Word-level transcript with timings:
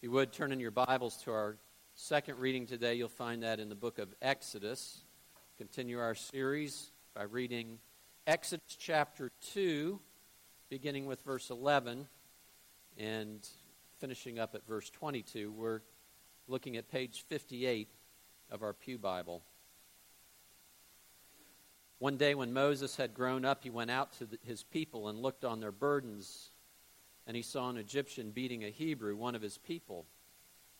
If 0.00 0.04
you 0.04 0.12
would 0.12 0.32
turn 0.32 0.50
in 0.50 0.60
your 0.60 0.70
Bibles 0.70 1.18
to 1.24 1.30
our 1.30 1.58
second 1.94 2.38
reading 2.38 2.64
today, 2.64 2.94
you'll 2.94 3.10
find 3.10 3.42
that 3.42 3.60
in 3.60 3.68
the 3.68 3.74
book 3.74 3.98
of 3.98 4.08
Exodus. 4.22 5.02
Continue 5.58 5.98
our 5.98 6.14
series 6.14 6.90
by 7.14 7.24
reading 7.24 7.76
Exodus 8.26 8.78
chapter 8.78 9.30
2, 9.52 10.00
beginning 10.70 11.04
with 11.04 11.20
verse 11.20 11.50
11 11.50 12.08
and 12.96 13.46
finishing 13.98 14.38
up 14.38 14.54
at 14.54 14.66
verse 14.66 14.88
22. 14.88 15.52
We're 15.52 15.82
looking 16.48 16.78
at 16.78 16.90
page 16.90 17.26
58 17.28 17.86
of 18.50 18.62
our 18.62 18.72
Pew 18.72 18.96
Bible. 18.96 19.42
One 21.98 22.16
day 22.16 22.34
when 22.34 22.54
Moses 22.54 22.96
had 22.96 23.12
grown 23.12 23.44
up, 23.44 23.64
he 23.64 23.68
went 23.68 23.90
out 23.90 24.14
to 24.14 24.24
the, 24.24 24.38
his 24.46 24.62
people 24.62 25.08
and 25.08 25.18
looked 25.18 25.44
on 25.44 25.60
their 25.60 25.72
burdens 25.72 26.52
and 27.30 27.36
he 27.36 27.44
saw 27.44 27.70
an 27.70 27.76
Egyptian 27.76 28.32
beating 28.32 28.64
a 28.64 28.70
Hebrew, 28.70 29.14
one 29.14 29.36
of 29.36 29.40
his 29.40 29.56
people. 29.56 30.04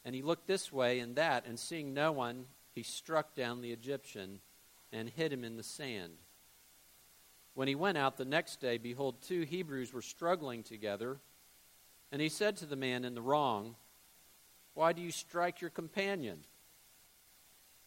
And 0.04 0.16
he 0.16 0.20
looked 0.20 0.48
this 0.48 0.72
way 0.72 0.98
and 0.98 1.14
that, 1.14 1.46
and 1.46 1.56
seeing 1.56 1.94
no 1.94 2.10
one, 2.10 2.46
he 2.74 2.82
struck 2.82 3.36
down 3.36 3.60
the 3.60 3.70
Egyptian 3.70 4.40
and 4.92 5.08
hid 5.08 5.32
him 5.32 5.44
in 5.44 5.56
the 5.56 5.62
sand. 5.62 6.14
When 7.54 7.68
he 7.68 7.76
went 7.76 7.98
out 7.98 8.16
the 8.16 8.24
next 8.24 8.60
day, 8.60 8.78
behold, 8.78 9.22
two 9.22 9.42
Hebrews 9.42 9.92
were 9.92 10.02
struggling 10.02 10.64
together. 10.64 11.18
And 12.10 12.20
he 12.20 12.28
said 12.28 12.56
to 12.56 12.66
the 12.66 12.74
man 12.74 13.04
in 13.04 13.14
the 13.14 13.22
wrong, 13.22 13.76
Why 14.74 14.92
do 14.92 15.02
you 15.02 15.12
strike 15.12 15.60
your 15.60 15.70
companion? 15.70 16.40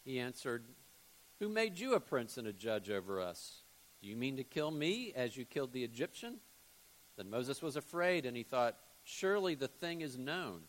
He 0.06 0.18
answered, 0.18 0.64
Who 1.38 1.50
made 1.50 1.78
you 1.78 1.92
a 1.92 2.00
prince 2.00 2.38
and 2.38 2.46
a 2.46 2.52
judge 2.54 2.88
over 2.88 3.20
us? 3.20 3.56
Do 4.00 4.08
you 4.08 4.16
mean 4.16 4.38
to 4.38 4.42
kill 4.42 4.70
me 4.70 5.12
as 5.14 5.36
you 5.36 5.44
killed 5.44 5.74
the 5.74 5.84
Egyptian? 5.84 6.38
Then 7.16 7.30
Moses 7.30 7.62
was 7.62 7.76
afraid, 7.76 8.26
and 8.26 8.36
he 8.36 8.42
thought, 8.42 8.76
Surely 9.04 9.54
the 9.54 9.68
thing 9.68 10.00
is 10.00 10.18
known. 10.18 10.62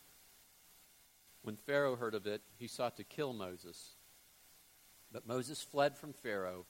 When 1.42 1.56
Pharaoh 1.56 1.96
heard 1.96 2.14
of 2.14 2.26
it, 2.26 2.42
he 2.58 2.66
sought 2.66 2.96
to 2.96 3.04
kill 3.04 3.32
Moses. 3.32 3.96
But 5.12 5.26
Moses 5.26 5.62
fled 5.62 5.96
from 5.96 6.12
Pharaoh 6.12 6.66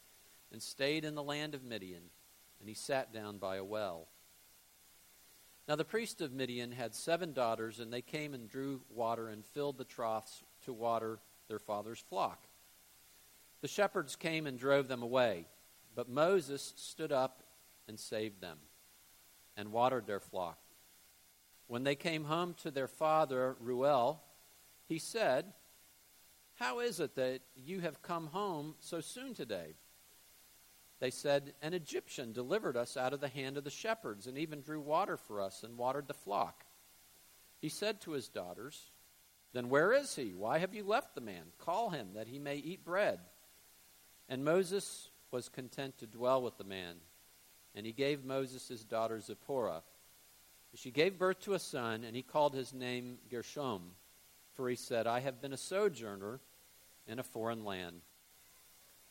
and 0.52 0.62
stayed 0.62 1.04
in 1.04 1.14
the 1.14 1.22
land 1.22 1.54
of 1.54 1.64
Midian, 1.64 2.10
and 2.60 2.68
he 2.68 2.74
sat 2.74 3.12
down 3.12 3.38
by 3.38 3.56
a 3.56 3.64
well. 3.64 4.08
Now 5.68 5.76
the 5.76 5.84
priest 5.84 6.20
of 6.20 6.32
Midian 6.32 6.72
had 6.72 6.94
seven 6.94 7.32
daughters, 7.32 7.80
and 7.80 7.92
they 7.92 8.02
came 8.02 8.34
and 8.34 8.48
drew 8.48 8.82
water 8.88 9.28
and 9.28 9.44
filled 9.44 9.78
the 9.78 9.84
troughs 9.84 10.44
to 10.64 10.72
water 10.72 11.18
their 11.48 11.58
father's 11.58 11.98
flock. 11.98 12.46
The 13.62 13.68
shepherds 13.68 14.14
came 14.14 14.46
and 14.46 14.58
drove 14.58 14.86
them 14.86 15.02
away, 15.02 15.46
but 15.94 16.08
Moses 16.08 16.72
stood 16.76 17.10
up 17.10 17.42
and 17.88 17.98
saved 17.98 18.40
them 18.40 18.58
and 19.56 19.72
watered 19.72 20.06
their 20.06 20.20
flock. 20.20 20.58
When 21.66 21.84
they 21.84 21.96
came 21.96 22.24
home 22.24 22.54
to 22.62 22.70
their 22.70 22.88
father, 22.88 23.56
Reuel, 23.60 24.22
he 24.88 24.98
said, 24.98 25.46
How 26.54 26.80
is 26.80 27.00
it 27.00 27.16
that 27.16 27.40
you 27.56 27.80
have 27.80 28.02
come 28.02 28.26
home 28.28 28.76
so 28.78 29.00
soon 29.00 29.34
today? 29.34 29.74
They 31.00 31.10
said, 31.10 31.54
An 31.60 31.74
Egyptian 31.74 32.32
delivered 32.32 32.76
us 32.76 32.96
out 32.96 33.12
of 33.12 33.20
the 33.20 33.28
hand 33.28 33.56
of 33.56 33.64
the 33.64 33.70
shepherds, 33.70 34.26
and 34.26 34.38
even 34.38 34.60
drew 34.60 34.80
water 34.80 35.16
for 35.16 35.40
us 35.40 35.62
and 35.62 35.76
watered 35.76 36.06
the 36.06 36.14
flock. 36.14 36.64
He 37.60 37.68
said 37.68 38.00
to 38.02 38.12
his 38.12 38.28
daughters, 38.28 38.90
Then 39.52 39.68
where 39.68 39.92
is 39.92 40.14
he? 40.14 40.34
Why 40.34 40.58
have 40.58 40.74
you 40.74 40.84
left 40.84 41.14
the 41.14 41.20
man? 41.20 41.44
Call 41.58 41.90
him, 41.90 42.10
that 42.14 42.28
he 42.28 42.38
may 42.38 42.56
eat 42.56 42.84
bread. 42.84 43.18
And 44.28 44.44
Moses 44.44 45.10
was 45.30 45.48
content 45.48 45.98
to 45.98 46.06
dwell 46.06 46.42
with 46.42 46.56
the 46.58 46.64
man 46.64 46.96
and 47.76 47.84
he 47.84 47.92
gave 47.92 48.24
Moses 48.24 48.66
his 48.66 48.82
daughter 48.84 49.20
Zipporah. 49.20 49.82
She 50.74 50.90
gave 50.90 51.18
birth 51.18 51.40
to 51.40 51.54
a 51.54 51.58
son, 51.58 52.02
and 52.04 52.16
he 52.16 52.22
called 52.22 52.54
his 52.54 52.74
name 52.74 53.18
Gershom, 53.30 53.82
for 54.54 54.68
he 54.68 54.76
said, 54.76 55.06
I 55.06 55.20
have 55.20 55.40
been 55.40 55.52
a 55.52 55.58
sojourner 55.58 56.40
in 57.06 57.18
a 57.18 57.22
foreign 57.22 57.64
land. 57.64 58.00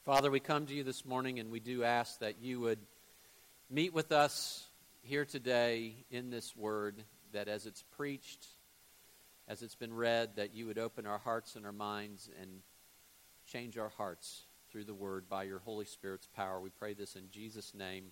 Father, 0.04 0.30
we 0.30 0.40
come 0.40 0.66
to 0.66 0.74
you 0.74 0.84
this 0.84 1.06
morning, 1.06 1.40
and 1.40 1.52
we 1.52 1.60
do 1.60 1.84
ask 1.84 2.20
that 2.20 2.40
you 2.42 2.60
would 2.60 2.80
meet 3.70 3.94
with 3.94 4.12
us 4.12 4.68
here 5.02 5.26
today 5.26 5.96
in 6.12 6.30
this 6.30 6.56
word, 6.56 7.04
that 7.34 7.48
as 7.48 7.66
it's 7.66 7.84
preached, 7.96 8.46
as 9.48 9.62
it's 9.62 9.76
been 9.76 9.94
read, 9.94 10.36
that 10.36 10.54
you 10.54 10.68
would 10.68 10.78
open 10.78 11.06
our 11.06 11.20
hearts 11.20 11.56
and 11.56 11.66
our 11.66 11.72
minds 11.72 12.30
and 12.42 12.50
change 13.48 13.78
our 13.78 13.90
hearts 13.90 14.44
through 14.72 14.84
the 14.84 14.94
word 14.94 15.30
by 15.30 15.44
your 15.44 15.60
Holy 15.60 15.86
Spirit's 15.86 16.28
power. 16.36 16.60
We 16.60 16.70
pray 16.70 16.94
this 16.94 17.16
in 17.16 17.30
Jesus' 17.32 17.74
name. 17.74 18.06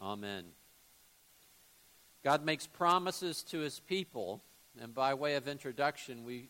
Amen. 0.00 0.44
God 2.22 2.44
makes 2.44 2.66
promises 2.66 3.42
to 3.44 3.58
his 3.58 3.80
people, 3.80 4.42
and 4.80 4.94
by 4.94 5.14
way 5.14 5.34
of 5.34 5.46
introduction, 5.46 6.24
we 6.24 6.48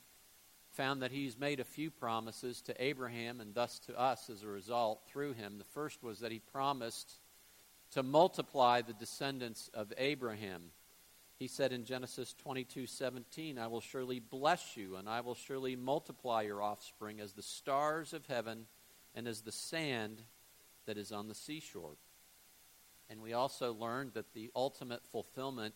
found 0.75 1.03
that 1.03 1.13
he's 1.13 1.39
made 1.39 1.61
a 1.61 1.65
few 1.65 1.91
promises 1.91 2.61
to 2.63 2.83
Abraham 2.83 3.41
and 3.41 3.55
thus 3.55 3.79
to 3.81 3.99
us 3.99 4.29
as 4.29 4.43
a 4.43 4.49
result 4.49 5.03
through 5.07 5.33
him. 5.33 5.59
The 5.59 5.65
first 5.65 6.03
was 6.03 6.21
that 6.21 6.33
he 6.33 6.41
promised 6.41 7.15
to 7.93 8.03
multiply 8.03 8.83
the 8.83 8.93
descendants 8.93 9.71
of 9.73 9.93
Abraham. 9.97 10.73
He 11.39 11.47
said 11.49 11.73
in 11.73 11.85
Genesis 11.85 12.35
22:17, 12.35 13.59
"I 13.59 13.67
will 13.67 13.81
surely 13.81 14.19
bless 14.19 14.77
you 14.77 14.97
and 14.97 15.09
I 15.09 15.21
will 15.21 15.35
surely 15.35 15.77
multiply 15.77 16.43
your 16.43 16.63
offspring 16.63 17.21
as 17.21 17.35
the 17.35 17.43
stars 17.43 18.13
of 18.13 18.27
heaven 18.27 18.67
and 19.15 19.29
as 19.29 19.43
the 19.43 19.53
sand 19.53 20.25
that 20.87 20.99
is 20.99 21.13
on 21.13 21.29
the 21.29 21.35
seashore." 21.35 21.97
And 23.11 23.21
we 23.21 23.33
also 23.33 23.75
learned 23.75 24.15
that 24.15 24.33
the 24.35 24.51
ultimate 24.55 25.05
fulfillment 25.13 25.75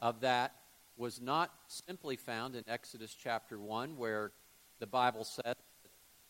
of 0.00 0.20
that 0.20 0.54
was 0.96 1.20
not 1.20 1.50
simply 1.68 2.16
found 2.16 2.54
in 2.54 2.64
Exodus 2.68 3.14
chapter 3.14 3.58
1, 3.58 3.96
where 3.96 4.32
the 4.78 4.86
Bible 4.86 5.24
said 5.24 5.56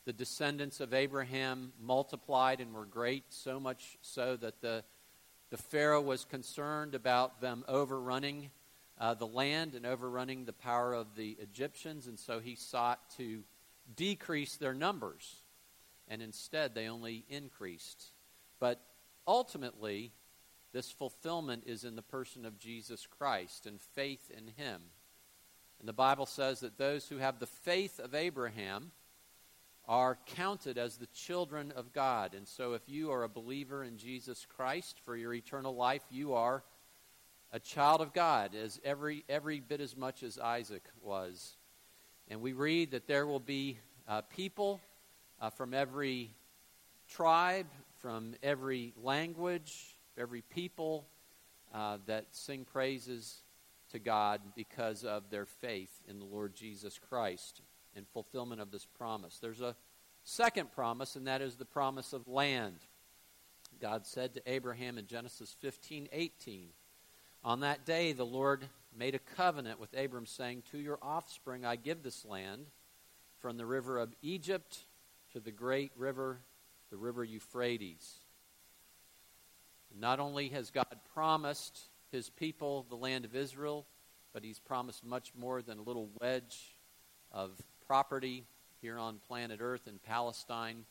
the 0.05 0.13
descendants 0.13 0.81
of 0.81 0.93
Abraham 0.93 1.73
multiplied 1.81 2.61
and 2.61 2.73
were 2.75 2.87
great, 2.87 3.25
so 3.31 3.59
much 3.59 3.97
so 4.03 4.37
that 4.37 4.61
the, 4.61 4.85
the 5.51 5.57
Pharaoh 5.57 6.03
was 6.03 6.25
concerned 6.25 6.95
about 6.95 7.41
them 7.41 7.65
overrunning 7.69 8.51
uh, 8.99 9.15
the 9.15 9.27
land 9.27 9.75
and 9.75 9.87
overrunning 9.87 10.45
the 10.45 10.53
power 10.53 10.93
of 10.93 11.17
the 11.17 11.37
Egyptians, 11.41 12.07
and 12.07 12.19
so 12.19 12.39
he 12.39 12.55
sought 12.55 13.01
to 13.17 13.43
decrease 13.97 14.57
their 14.57 14.75
numbers. 14.75 15.43
And 16.09 16.23
instead, 16.23 16.75
they 16.75 16.89
only 16.89 17.25
increased. 17.29 18.13
But 18.61 18.81
ultimately, 19.27 20.13
this 20.75 20.91
fulfillment 20.91 21.63
is 21.67 21.85
in 21.85 21.95
the 21.95 22.03
person 22.03 22.45
of 22.45 22.59
Jesus 22.59 23.07
Christ 23.07 23.65
and 23.65 23.81
faith 23.81 24.29
in 24.37 24.49
him. 24.49 24.83
And 25.79 25.89
the 25.89 25.93
Bible 25.93 26.27
says 26.27 26.61
that 26.61 26.79
those 26.79 27.09
who 27.09 27.19
have 27.19 27.39
the 27.39 27.47
faith 27.47 28.01
of 28.01 28.13
Abraham 28.13 28.91
are 29.87 30.19
counted 30.27 30.77
as 30.77 30.97
the 30.97 31.07
children 31.07 31.73
of 31.77 31.93
God. 31.93 32.35
And 32.35 32.49
so 32.49 32.73
if 32.73 32.83
you 32.89 33.13
are 33.13 33.23
a 33.23 33.29
believer 33.29 33.85
in 33.85 33.99
Jesus 33.99 34.47
Christ 34.57 34.99
for 35.05 35.17
your 35.17 35.33
eternal 35.33 35.77
life, 35.77 36.03
you 36.11 36.35
are 36.35 36.65
a 37.53 37.61
child 37.61 38.01
of 38.01 38.13
God 38.13 38.57
as 38.57 38.81
every 38.85 39.25
every 39.29 39.61
bit 39.61 39.81
as 39.81 39.97
much 39.97 40.25
as 40.25 40.41
Isaac 40.41 40.83
was. 41.01 41.57
And 42.29 42.41
we 42.41 42.53
read 42.53 42.91
that 42.91 43.07
there 43.07 43.29
will 43.29 43.39
be 43.39 43.79
uh, 44.09 44.23
people 44.23 44.81
uh, 45.41 45.51
from 45.51 45.73
every 45.73 46.35
tribe, 47.07 47.69
from 48.01 48.35
every 48.43 48.93
language, 49.01 49.94
every 50.19 50.43
people 50.43 51.07
uh, 51.73 51.99
that 52.07 52.27
sing 52.31 52.65
praises 52.65 53.43
to 53.91 53.99
God 53.99 54.41
because 54.55 55.05
of 55.05 55.31
their 55.31 55.47
faith 55.47 56.01
in 56.09 56.19
the 56.19 56.25
Lord 56.25 56.55
Jesus 56.55 56.99
Christ 56.99 57.61
in 57.95 58.05
fulfillment 58.05 58.61
of 58.61 58.71
this 58.71 58.87
promise. 58.87 59.39
There's 59.41 59.61
a 59.61 59.77
second 60.25 60.73
promise, 60.73 61.17
and 61.17 61.27
that 61.27 61.43
is 61.43 61.57
the 61.57 61.65
promise 61.65 62.13
of 62.13 62.29
land. 62.29 62.79
God 63.81 64.07
said 64.07 64.35
to 64.35 64.43
Abraham 64.47 64.99
in 64.99 65.07
Genesis 65.07 65.55
15 65.61 66.09
18, 66.13 66.69
On 67.45 67.61
that 67.61 67.85
day 67.85 68.13
the 68.13 68.27
Lord 68.27 68.69
made 68.97 69.15
a 69.15 69.19
covenant 69.19 69.81
with 69.81 69.97
Abram, 69.97 70.27
saying, 70.27 70.63
To 70.71 70.79
your 70.79 70.99
offspring 71.03 71.65
I 71.65 71.77
give 71.77 72.03
this 72.03 72.25
land, 72.25 72.67
from 73.39 73.59
the 73.59 73.67
river 73.67 73.99
of 73.99 74.15
Egypt 74.23 74.79
to 75.33 75.41
the 75.41 75.51
great 75.51 75.93
river, 75.97 76.41
the 76.91 76.97
river 76.97 77.23
Euphrates. 77.23 78.24
Not 79.99 80.21
only 80.21 80.49
has 80.49 80.71
God 80.71 80.97
promised 81.15 81.79
his 82.11 82.31
people 82.31 82.87
the 82.89 82.97
land 82.97 83.25
of 83.25 83.35
Israel, 83.37 83.87
but 84.33 84.45
he's 84.45 84.59
promised 84.59 85.05
much 85.05 85.33
more 85.39 85.63
than 85.63 85.79
a 85.79 85.83
little 85.83 86.11
wedge 86.21 86.77
of 87.31 87.51
property 87.87 88.45
here 88.81 88.99
on 88.99 89.21
planet 89.29 89.61
Earth 89.63 89.87
in 89.87 89.99
Palestine. 89.99 90.85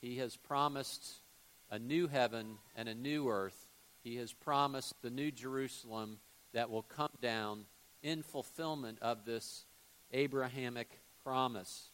He 0.00 0.18
has 0.18 0.36
promised 0.36 1.20
a 1.70 1.78
new 1.78 2.06
heaven 2.06 2.58
and 2.76 2.88
a 2.88 2.94
new 2.94 3.28
earth. 3.28 3.68
He 4.04 4.16
has 4.16 4.32
promised 4.32 4.94
the 5.02 5.10
new 5.10 5.30
Jerusalem 5.30 6.18
that 6.52 6.70
will 6.70 6.82
come 6.82 7.10
down 7.20 7.64
in 8.02 8.22
fulfillment 8.22 8.98
of 9.02 9.24
this 9.24 9.64
Abrahamic 10.12 11.00
promise. 11.24 11.90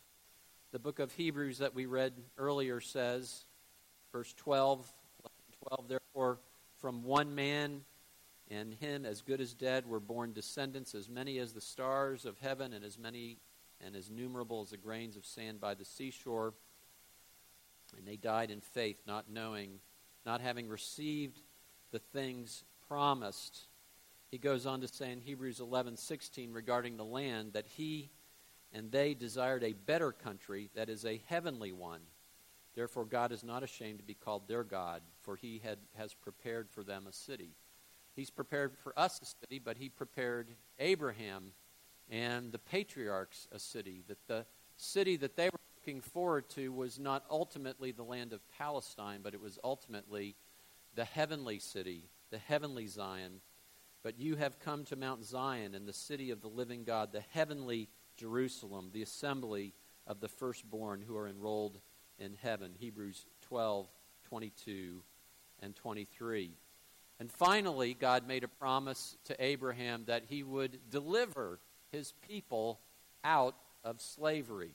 The 0.72 0.78
book 0.78 0.98
of 0.98 1.12
Hebrews 1.12 1.58
that 1.58 1.74
we 1.74 1.86
read 1.86 2.12
earlier 2.36 2.80
says, 2.80 3.44
verse 4.12 4.32
12, 4.34 4.92
12, 5.68 5.88
therefore, 6.22 6.38
from 6.78 7.02
one 7.02 7.34
man 7.34 7.80
and 8.48 8.74
him 8.74 9.04
as 9.04 9.22
good 9.22 9.40
as 9.40 9.54
dead 9.54 9.86
were 9.86 10.00
born 10.00 10.32
descendants 10.32 10.94
as 10.94 11.08
many 11.08 11.38
as 11.38 11.52
the 11.52 11.60
stars 11.60 12.24
of 12.24 12.38
heaven 12.38 12.72
and 12.72 12.84
as 12.84 12.98
many 12.98 13.38
and 13.84 13.96
as 13.96 14.08
numerable 14.10 14.62
as 14.62 14.70
the 14.70 14.76
grains 14.76 15.16
of 15.16 15.24
sand 15.24 15.60
by 15.60 15.74
the 15.74 15.84
seashore. 15.84 16.54
And 17.96 18.06
they 18.06 18.16
died 18.16 18.50
in 18.50 18.60
faith, 18.60 19.02
not 19.06 19.28
knowing, 19.28 19.80
not 20.24 20.40
having 20.40 20.68
received 20.68 21.40
the 21.90 21.98
things 21.98 22.64
promised. 22.88 23.66
He 24.30 24.38
goes 24.38 24.64
on 24.64 24.80
to 24.80 24.88
say 24.88 25.10
in 25.10 25.20
Hebrews 25.20 25.60
11:16 25.60 26.54
regarding 26.54 26.96
the 26.96 27.04
land 27.04 27.52
that 27.54 27.66
he 27.66 28.10
and 28.72 28.90
they 28.90 29.12
desired 29.14 29.64
a 29.64 29.72
better 29.72 30.12
country 30.12 30.70
that 30.74 30.88
is 30.88 31.04
a 31.04 31.20
heavenly 31.26 31.72
one. 31.72 32.00
Therefore 32.74 33.04
God 33.04 33.32
is 33.32 33.44
not 33.44 33.62
ashamed 33.62 33.98
to 33.98 34.04
be 34.04 34.14
called 34.14 34.48
their 34.48 34.64
God, 34.64 35.02
for 35.22 35.36
he 35.36 35.60
had, 35.62 35.78
has 35.96 36.14
prepared 36.14 36.70
for 36.70 36.82
them 36.82 37.06
a 37.06 37.12
city. 37.12 37.50
He's 38.14 38.30
prepared 38.30 38.76
for 38.76 38.98
us 38.98 39.20
a 39.20 39.26
city, 39.26 39.58
but 39.58 39.76
he 39.76 39.88
prepared 39.88 40.48
Abraham 40.78 41.52
and 42.10 42.52
the 42.52 42.58
patriarchs 42.58 43.48
a 43.52 43.58
city. 43.58 44.02
That 44.08 44.26
the 44.26 44.46
city 44.76 45.16
that 45.16 45.36
they 45.36 45.46
were 45.46 45.60
looking 45.76 46.00
forward 46.00 46.48
to 46.50 46.72
was 46.72 46.98
not 46.98 47.24
ultimately 47.30 47.92
the 47.92 48.02
land 48.02 48.32
of 48.32 48.40
Palestine, 48.58 49.20
but 49.22 49.34
it 49.34 49.40
was 49.40 49.58
ultimately 49.64 50.36
the 50.94 51.04
heavenly 51.04 51.58
city, 51.58 52.08
the 52.30 52.38
heavenly 52.38 52.86
Zion. 52.86 53.40
But 54.02 54.18
you 54.18 54.36
have 54.36 54.58
come 54.58 54.84
to 54.86 54.96
Mount 54.96 55.24
Zion 55.24 55.74
and 55.74 55.86
the 55.86 55.92
city 55.92 56.30
of 56.30 56.40
the 56.40 56.48
living 56.48 56.84
God, 56.84 57.12
the 57.12 57.24
heavenly 57.30 57.88
Jerusalem, 58.16 58.90
the 58.92 59.02
assembly 59.02 59.74
of 60.06 60.20
the 60.20 60.28
firstborn 60.28 61.02
who 61.06 61.16
are 61.16 61.28
enrolled 61.28 61.78
in 62.22 62.36
heaven. 62.40 62.72
Hebrews 62.78 63.26
12, 63.48 63.86
22, 64.28 65.02
and 65.60 65.74
23. 65.74 66.52
And 67.20 67.30
finally, 67.30 67.94
God 67.94 68.26
made 68.26 68.44
a 68.44 68.48
promise 68.48 69.16
to 69.24 69.44
Abraham 69.44 70.04
that 70.06 70.24
he 70.28 70.42
would 70.42 70.78
deliver 70.90 71.58
his 71.90 72.12
people 72.26 72.80
out 73.24 73.56
of 73.84 74.00
slavery 74.00 74.74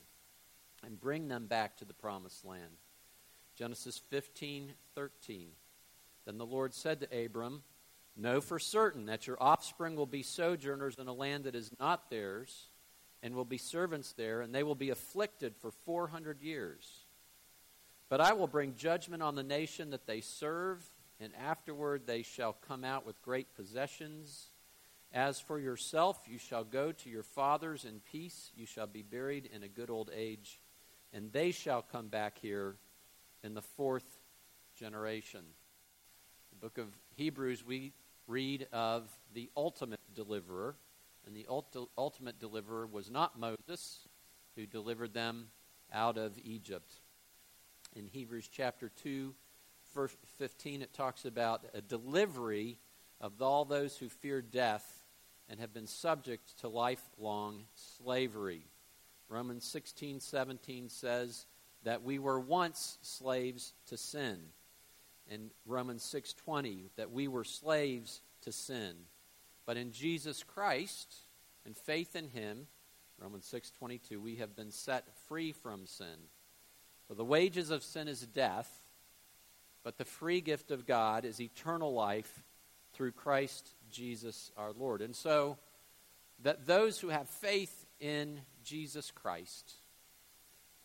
and 0.85 0.99
bring 0.99 1.27
them 1.27 1.47
back 1.47 1.77
to 1.77 1.85
the 1.85 1.93
promised 1.93 2.45
land. 2.45 2.77
Genesis 3.55 4.01
15, 4.09 4.73
13. 4.95 5.47
Then 6.25 6.37
the 6.37 6.45
Lord 6.45 6.73
said 6.73 7.01
to 7.01 7.25
Abram, 7.25 7.63
Know 8.15 8.41
for 8.41 8.59
certain 8.59 9.05
that 9.05 9.27
your 9.27 9.37
offspring 9.41 9.95
will 9.95 10.05
be 10.05 10.23
sojourners 10.23 10.95
in 10.97 11.07
a 11.07 11.13
land 11.13 11.43
that 11.45 11.55
is 11.55 11.71
not 11.79 12.09
theirs, 12.09 12.69
and 13.23 13.35
will 13.35 13.45
be 13.45 13.57
servants 13.57 14.13
there, 14.13 14.41
and 14.41 14.53
they 14.53 14.63
will 14.63 14.75
be 14.75 14.89
afflicted 14.89 15.55
for 15.55 15.71
400 15.71 16.41
years. 16.41 17.06
But 18.09 18.21
I 18.21 18.33
will 18.33 18.47
bring 18.47 18.75
judgment 18.75 19.21
on 19.21 19.35
the 19.35 19.43
nation 19.43 19.89
that 19.91 20.07
they 20.07 20.21
serve 20.21 20.83
and 21.19 21.33
afterward 21.35 22.03
they 22.05 22.21
shall 22.21 22.53
come 22.53 22.83
out 22.83 23.05
with 23.05 23.21
great 23.21 23.55
possessions. 23.55 24.47
As 25.13 25.39
for 25.39 25.59
yourself, 25.59 26.19
you 26.27 26.37
shall 26.37 26.63
go 26.63 26.91
to 26.91 27.09
your 27.09 27.23
fathers 27.23 27.85
in 27.85 28.01
peace. 28.11 28.51
You 28.55 28.65
shall 28.65 28.87
be 28.87 29.01
buried 29.01 29.49
in 29.53 29.63
a 29.63 29.67
good 29.67 29.89
old 29.89 30.11
age, 30.13 30.61
and 31.13 31.31
they 31.31 31.51
shall 31.51 31.81
come 31.81 32.07
back 32.07 32.37
here 32.39 32.75
in 33.43 33.53
the 33.53 33.61
fourth 33.61 34.19
generation. 34.75 35.43
The 36.51 36.57
book 36.57 36.77
of 36.77 36.87
Hebrews, 37.15 37.65
we 37.65 37.93
read 38.27 38.67
of 38.71 39.09
the 39.33 39.49
ultimate 39.55 39.99
deliverer, 40.13 40.75
and 41.25 41.35
the 41.35 41.47
ulti- 41.49 41.87
ultimate 41.97 42.39
deliverer 42.39 42.85
was 42.85 43.09
not 43.09 43.39
Moses, 43.39 44.07
who 44.55 44.65
delivered 44.65 45.13
them 45.13 45.47
out 45.93 46.17
of 46.17 46.37
Egypt. 46.43 46.91
In 47.95 48.07
Hebrews 48.07 48.49
chapter 48.51 48.89
2, 49.03 49.33
verse 49.93 50.15
15, 50.37 50.81
it 50.81 50.93
talks 50.93 51.25
about 51.25 51.65
a 51.73 51.81
delivery 51.81 52.77
of 53.19 53.41
all 53.41 53.65
those 53.65 53.97
who 53.97 54.09
fear 54.09 54.41
death 54.41 55.03
and 55.49 55.59
have 55.59 55.73
been 55.73 55.87
subject 55.87 56.59
to 56.59 56.67
lifelong 56.67 57.63
slavery. 57.73 58.65
Romans 59.29 59.65
16, 59.65 60.19
17 60.19 60.89
says 60.89 61.45
that 61.83 62.03
we 62.03 62.19
were 62.19 62.39
once 62.39 62.97
slaves 63.01 63.73
to 63.87 63.97
sin. 63.97 64.37
And 65.29 65.51
Romans 65.65 66.03
6:20 66.03 66.89
that 66.95 67.11
we 67.11 67.27
were 67.27 67.43
slaves 67.43 68.21
to 68.41 68.51
sin. 68.51 69.07
But 69.65 69.77
in 69.77 69.91
Jesus 69.91 70.43
Christ 70.43 71.25
and 71.65 71.75
faith 71.75 72.15
in 72.15 72.29
him, 72.29 72.67
Romans 73.17 73.45
6:22, 73.45 74.21
we 74.21 74.37
have 74.37 74.55
been 74.55 74.71
set 74.71 75.13
free 75.27 75.51
from 75.51 75.85
sin. 75.85 76.29
For 77.07 77.15
the 77.15 77.25
wages 77.25 77.69
of 77.69 77.83
sin 77.83 78.07
is 78.07 78.21
death, 78.21 78.69
but 79.83 79.97
the 79.97 80.05
free 80.05 80.41
gift 80.41 80.71
of 80.71 80.85
God 80.85 81.23
is 81.23 81.39
eternal 81.39 81.93
life 81.93 82.43
through 82.93 83.11
Christ 83.13 83.69
Jesus 83.89 84.51
our 84.57 84.73
Lord. 84.73 85.01
And 85.01 85.15
so, 85.15 85.57
that 86.43 86.67
those 86.67 86.99
who 86.99 87.09
have 87.09 87.29
faith 87.29 87.85
in 87.99 88.41
Jesus 88.63 89.11
Christ 89.11 89.73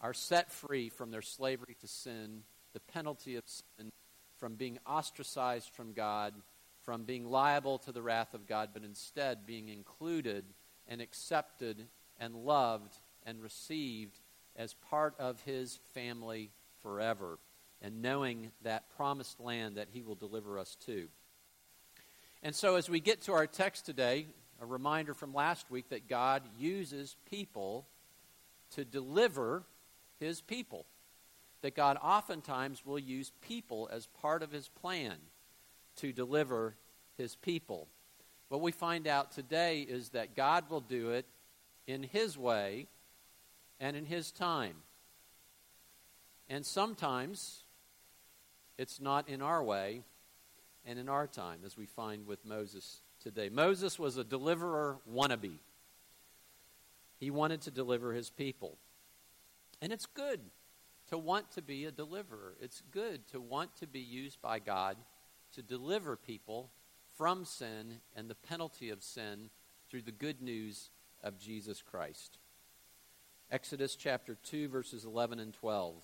are 0.01 0.15
set 0.15 0.51
free 0.51 0.89
from 0.89 1.11
their 1.11 1.23
slavery 1.23 1.77
to 1.81 1.87
sin, 1.87 2.43
the 2.73 2.81
penalty 2.81 3.37
of 3.37 3.45
sin, 3.47 3.91
from 4.39 4.55
being 4.55 4.79
ostracized 4.87 5.71
from 5.71 5.93
God, 5.93 6.35
from 6.83 7.05
being 7.05 7.31
liable 7.31 7.79
to 7.79 7.93
the 7.93 8.03
wrath 8.03 8.35
of 8.35 8.47
God, 8.47 8.71
but 8.73 8.83
instead 8.83 9.47
being 9.47 9.69
included 9.69 10.45
and 10.89 11.01
accepted 11.01 11.87
and 12.19 12.35
loved 12.35 12.99
and 13.25 13.41
received 13.41 14.19
as 14.57 14.75
part 14.91 15.15
of 15.19 15.41
his 15.43 15.79
family 15.95 16.51
forever 16.83 17.39
and 17.81 18.03
knowing 18.03 18.51
that 18.63 18.89
promised 18.97 19.41
land 19.41 19.77
that 19.77 19.89
he 19.93 20.03
will 20.03 20.15
deliver 20.15 20.59
us 20.59 20.77
to. 20.87 21.09
And 22.43 22.55
so, 22.55 22.77
as 22.77 22.89
we 22.89 23.01
get 23.01 23.23
to 23.23 23.33
our 23.33 23.47
text 23.47 23.87
today, 23.87 24.27
a 24.61 24.67
reminder 24.67 25.15
from 25.15 25.35
last 25.35 25.71
week 25.71 25.89
that 25.91 26.09
God 26.09 26.43
uses 26.59 27.17
people 27.31 27.87
to 28.75 28.85
deliver 28.85 29.65
his 30.19 30.41
people. 30.41 30.87
That 31.63 31.77
God 31.77 31.99
oftentimes 32.03 32.85
will 32.85 32.99
use 32.99 33.33
people 33.41 33.89
as 33.93 34.07
part 34.07 34.43
of 34.43 34.51
his 34.51 34.69
plan 34.69 35.15
to 35.97 36.13
deliver 36.13 36.75
his 37.17 37.37
people. 37.37 37.89
What 38.49 38.61
we 38.61 38.73
find 38.73 39.07
out 39.07 39.33
today 39.33 39.81
is 39.81 40.11
that 40.11 40.37
God 40.37 40.69
will 40.69 40.81
do 40.81 41.11
it 41.11 41.27
in 41.87 42.03
his 42.03 42.37
way 42.37 42.87
and 43.83 43.97
in 43.97 44.07
his 44.07 44.31
time. 44.31 44.77
And 46.49 46.65
sometimes 46.65 47.65
it's 48.79 49.01
not 49.01 49.29
in 49.29 49.43
our 49.43 49.63
way 49.63 50.03
and 50.87 50.99
in 50.99 51.09
our 51.09 51.27
time, 51.27 51.61
as 51.67 51.77
we 51.77 51.87
find 51.87 52.27
with 52.27 52.45
Moses 52.47 53.03
today. 53.21 53.49
Moses 53.49 53.99
was 53.99 54.17
a 54.17 54.25
deliverer 54.25 54.99
wannabe. 55.13 55.59
He 57.19 57.31
wanted 57.31 57.63
to 57.63 57.71
deliver 57.71 58.13
his 58.13 58.31
people. 58.31 58.79
And 59.81 59.93
it's 59.93 60.07
good 60.07 60.41
to 61.11 61.19
want 61.19 61.51
to 61.53 61.63
be 61.63 61.85
a 61.85 61.91
deliverer. 61.91 62.55
It's 62.61 62.83
good 62.93 63.27
to 63.29 63.41
want 63.41 63.77
to 63.77 63.87
be 63.89 64.01
used 64.01 64.41
by 64.41 64.61
God 64.61 64.97
to 65.55 65.63
deliver 65.63 66.17
people 66.17 66.71
from 67.17 67.45
sin 67.45 67.99
and 68.15 68.31
the 68.31 68.35
penalty 68.37 68.91
of 68.91 69.03
sin 69.03 69.51
through 69.91 70.03
the 70.03 70.13
good 70.13 70.41
news 70.41 70.91
of 71.23 71.39
Jesus 71.39 71.83
Christ. 71.83 72.39
Exodus 73.53 73.97
chapter 73.97 74.39
2, 74.45 74.69
verses 74.69 75.05
11 75.05 75.39
and 75.39 75.53
12. 75.53 75.95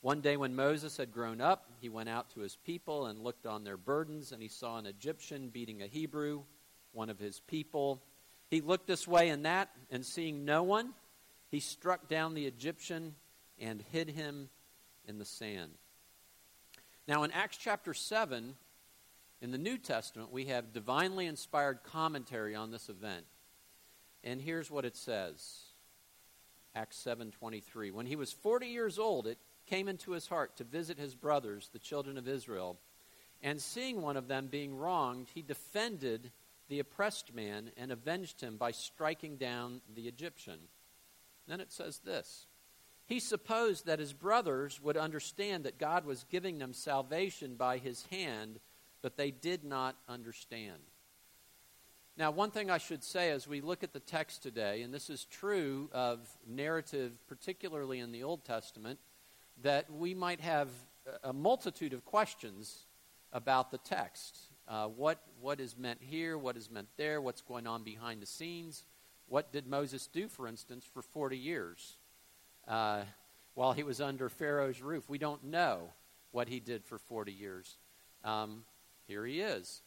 One 0.00 0.22
day 0.22 0.38
when 0.38 0.56
Moses 0.56 0.96
had 0.96 1.12
grown 1.12 1.42
up, 1.42 1.70
he 1.78 1.90
went 1.90 2.08
out 2.08 2.30
to 2.30 2.40
his 2.40 2.56
people 2.56 3.04
and 3.04 3.20
looked 3.20 3.44
on 3.44 3.64
their 3.64 3.76
burdens, 3.76 4.32
and 4.32 4.40
he 4.40 4.48
saw 4.48 4.78
an 4.78 4.86
Egyptian 4.86 5.50
beating 5.50 5.82
a 5.82 5.86
Hebrew, 5.86 6.44
one 6.92 7.10
of 7.10 7.18
his 7.18 7.40
people. 7.40 8.02
He 8.48 8.62
looked 8.62 8.86
this 8.86 9.06
way 9.06 9.28
and 9.28 9.44
that, 9.44 9.68
and 9.90 10.06
seeing 10.06 10.46
no 10.46 10.62
one, 10.62 10.94
he 11.50 11.60
struck 11.60 12.08
down 12.08 12.32
the 12.32 12.46
Egyptian 12.46 13.14
and 13.60 13.84
hid 13.92 14.08
him 14.08 14.48
in 15.06 15.18
the 15.18 15.26
sand. 15.26 15.72
Now, 17.06 17.24
in 17.24 17.30
Acts 17.32 17.58
chapter 17.58 17.92
7, 17.92 18.54
in 19.42 19.50
the 19.50 19.58
New 19.58 19.76
Testament, 19.76 20.32
we 20.32 20.46
have 20.46 20.72
divinely 20.72 21.26
inspired 21.26 21.80
commentary 21.82 22.54
on 22.54 22.70
this 22.70 22.88
event. 22.88 23.26
And 24.24 24.40
here's 24.40 24.70
what 24.70 24.86
it 24.86 24.96
says. 24.96 25.67
Acts 26.78 26.96
7:23. 26.98 27.90
When 27.90 28.06
he 28.06 28.14
was 28.14 28.32
40 28.32 28.68
years 28.68 29.00
old, 29.00 29.26
it 29.26 29.38
came 29.66 29.88
into 29.88 30.12
his 30.12 30.28
heart 30.28 30.56
to 30.56 30.64
visit 30.64 30.96
his 30.96 31.16
brothers, 31.16 31.68
the 31.72 31.80
children 31.80 32.16
of 32.16 32.28
Israel. 32.28 32.78
And 33.42 33.60
seeing 33.60 34.00
one 34.00 34.16
of 34.16 34.28
them 34.28 34.46
being 34.46 34.76
wronged, 34.76 35.28
he 35.34 35.42
defended 35.42 36.30
the 36.68 36.78
oppressed 36.78 37.34
man 37.34 37.72
and 37.76 37.90
avenged 37.90 38.40
him 38.40 38.58
by 38.58 38.70
striking 38.70 39.36
down 39.38 39.80
the 39.92 40.06
Egyptian. 40.06 40.68
Then 41.48 41.60
it 41.60 41.72
says 41.72 41.98
this 41.98 42.46
He 43.06 43.18
supposed 43.18 43.86
that 43.86 43.98
his 43.98 44.12
brothers 44.12 44.80
would 44.80 44.96
understand 44.96 45.64
that 45.64 45.78
God 45.78 46.04
was 46.04 46.26
giving 46.30 46.58
them 46.58 46.72
salvation 46.72 47.56
by 47.56 47.78
his 47.78 48.06
hand, 48.06 48.60
but 49.02 49.16
they 49.16 49.32
did 49.32 49.64
not 49.64 49.96
understand. 50.08 50.82
Now, 52.18 52.32
one 52.32 52.50
thing 52.50 52.68
I 52.68 52.78
should 52.78 53.04
say 53.04 53.30
as 53.30 53.46
we 53.46 53.60
look 53.60 53.84
at 53.84 53.92
the 53.92 54.00
text 54.00 54.42
today, 54.42 54.82
and 54.82 54.92
this 54.92 55.08
is 55.08 55.24
true 55.24 55.88
of 55.92 56.18
narrative, 56.48 57.12
particularly 57.28 58.00
in 58.00 58.10
the 58.10 58.24
Old 58.24 58.44
Testament, 58.44 58.98
that 59.62 59.88
we 59.88 60.14
might 60.14 60.40
have 60.40 60.68
a 61.22 61.32
multitude 61.32 61.92
of 61.92 62.04
questions 62.04 62.86
about 63.32 63.70
the 63.70 63.78
text. 63.78 64.36
uh, 64.66 64.88
what, 64.88 65.22
what 65.40 65.60
is 65.60 65.78
meant 65.78 66.00
here, 66.02 66.36
what 66.36 66.56
is 66.56 66.68
meant 66.68 66.88
there, 66.96 67.22
what's 67.22 67.40
going 67.40 67.68
on 67.68 67.84
behind 67.84 68.20
the 68.20 68.26
scenes. 68.26 68.84
What 69.28 69.52
did 69.52 69.68
Moses 69.68 70.08
do, 70.08 70.26
for 70.26 70.48
instance, 70.48 70.84
for 70.92 71.02
40 71.02 71.38
years 71.38 71.98
uh, 72.66 73.02
while 73.54 73.74
he 73.74 73.84
was 73.84 74.00
under 74.00 74.28
Pharaoh's 74.28 74.82
roof? 74.82 75.08
We 75.08 75.18
don't 75.18 75.44
know 75.44 75.92
what 76.32 76.48
he 76.48 76.58
did 76.58 76.84
for 76.84 76.98
40 76.98 77.30
years. 77.30 77.78
Um, 78.24 78.64
here 79.06 79.24
he 79.24 79.40
is. 79.40 79.82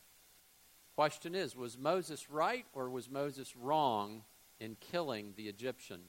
Question 0.95 1.36
is 1.36 1.55
Was 1.55 1.77
Moses 1.77 2.29
right 2.29 2.65
or 2.74 2.89
was 2.89 3.10
Moses 3.10 3.55
wrong 3.55 4.24
in 4.60 4.75
killing 4.79 5.33
the 5.36 5.48
Egyptian? 5.48 6.01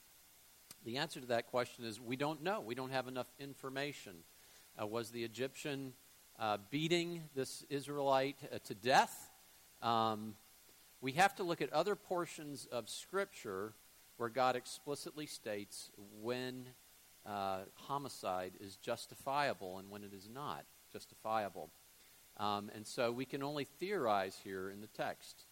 The 0.85 0.97
answer 0.97 1.21
to 1.21 1.27
that 1.27 1.47
question 1.47 1.85
is 1.85 2.01
we 2.01 2.17
don't 2.17 2.43
know. 2.43 2.61
We 2.61 2.75
don't 2.75 2.91
have 2.91 3.07
enough 3.07 3.29
information. 3.39 4.17
Uh, 4.81 4.87
was 4.87 5.11
the 5.11 5.23
Egyptian 5.23 5.93
uh, 6.39 6.59
beating 6.71 7.23
this 7.35 7.65
Israelite 7.71 8.39
uh, 8.53 8.59
to 8.65 8.75
death? 8.75 9.31
Um, 9.81 10.35
we 11.01 11.13
have 11.13 11.35
to 11.37 11.45
look 11.45 11.61
at 11.61 11.73
other 11.73 11.95
portions 11.95 12.67
of 12.67 12.89
Scripture 12.89 13.75
where 14.17 14.29
God 14.29 14.57
explicitly 14.57 15.27
states 15.27 15.91
when 16.21 16.67
uh, 17.25 17.61
homicide 17.75 18.53
is 18.61 18.77
justifiable 18.77 19.79
and 19.79 19.91
when 19.91 20.03
it 20.03 20.13
is 20.13 20.29
not 20.33 20.65
justifiable. 20.93 21.71
Um, 22.39 22.71
and 22.75 22.87
so 22.87 23.13
we 23.13 23.25
can 23.25 23.43
only 23.43 23.65
theorize 23.65 24.39
here 24.43 24.71
in 24.71 24.81
the 24.81 24.87
text, 24.89 25.45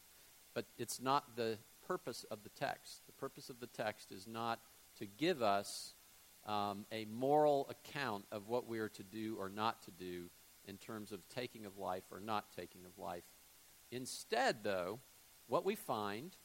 but 0.55 0.67
it's 0.79 1.01
not 1.01 1.37
the 1.37 1.59
purpose 1.87 2.25
of 2.31 2.43
the 2.43 2.49
text. 2.51 3.03
The 3.07 3.13
purpose 3.13 3.51
of 3.51 3.61
the 3.61 3.67
text 3.67 4.13
is 4.13 4.27
not 4.27 4.61
to 4.99 5.07
give 5.07 5.43
us 5.43 5.95
um, 6.47 6.87
a 6.91 7.05
moral 7.07 7.69
account 7.69 8.25
of 8.33 8.49
what 8.49 8.67
we 8.67 8.79
are 8.79 8.89
to 8.91 9.03
do 9.03 9.37
or 9.39 9.49
not 9.49 9.83
to 9.83 9.91
do 9.91 10.31
in 10.67 10.77
terms 10.77 11.13
of 11.13 11.29
taking 11.29 11.67
of 11.67 11.79
life 11.79 12.05
or 12.11 12.21
not 12.21 12.53
taking 12.57 12.85
of 12.85 12.99
life. 12.99 13.25
Instead, 13.91 14.63
though, 14.63 15.01
what 15.49 15.65
we 15.65 15.75
find 15.75 16.37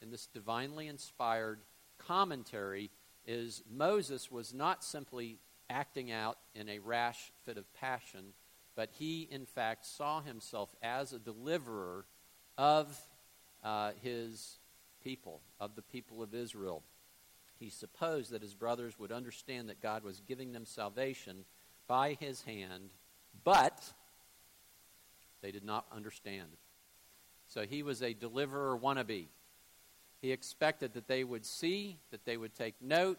in 0.00 0.10
this 0.10 0.26
divinely 0.26 0.88
inspired 0.88 1.60
commentary 1.98 2.90
is 3.26 3.62
Moses 3.70 4.30
was 4.30 4.52
not 4.52 4.84
simply 4.84 5.38
acting 5.70 6.10
out 6.10 6.38
in 6.54 6.68
a 6.68 6.78
rash 6.78 7.32
fit 7.44 7.56
of 7.56 7.72
passion, 7.74 8.34
but 8.74 8.90
he, 8.98 9.28
in 9.30 9.46
fact, 9.46 9.84
saw 9.86 10.20
himself 10.20 10.74
as 10.82 11.12
a 11.12 11.18
deliverer 11.18 12.04
of 12.56 12.98
uh, 13.62 13.92
his 14.02 14.58
people, 15.02 15.40
of 15.60 15.74
the 15.74 15.82
people 15.82 16.22
of 16.22 16.34
Israel. 16.34 16.82
He 17.58 17.70
supposed 17.70 18.30
that 18.32 18.42
his 18.42 18.54
brothers 18.54 18.98
would 18.98 19.12
understand 19.12 19.68
that 19.68 19.80
God 19.80 20.02
was 20.02 20.20
giving 20.26 20.52
them 20.52 20.64
salvation 20.64 21.44
by 21.86 22.16
his 22.18 22.42
hand, 22.42 22.90
but 23.44 23.92
they 25.42 25.50
did 25.50 25.64
not 25.64 25.86
understand. 25.92 26.48
So 27.48 27.62
he 27.62 27.82
was 27.82 28.02
a 28.02 28.14
deliverer 28.14 28.78
wannabe. 28.78 29.26
He 30.20 30.32
expected 30.32 30.94
that 30.94 31.08
they 31.08 31.24
would 31.24 31.44
see, 31.44 31.98
that 32.10 32.24
they 32.24 32.36
would 32.36 32.54
take 32.54 32.74
note, 32.80 33.18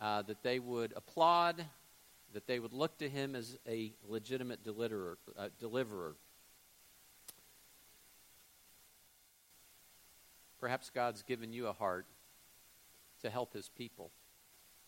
uh, 0.00 0.22
that 0.22 0.42
they 0.42 0.58
would 0.58 0.92
applaud, 0.94 1.64
that 2.32 2.46
they 2.46 2.58
would 2.58 2.72
look 2.72 2.98
to 2.98 3.08
him 3.08 3.34
as 3.34 3.56
a 3.66 3.92
legitimate 4.06 4.62
deliverer. 4.62 5.18
Uh, 5.36 5.48
deliverer. 5.58 6.14
Perhaps 10.60 10.90
God's 10.90 11.22
given 11.22 11.52
you 11.52 11.68
a 11.68 11.72
heart 11.72 12.06
to 13.22 13.30
help 13.30 13.52
his 13.52 13.68
people. 13.68 14.10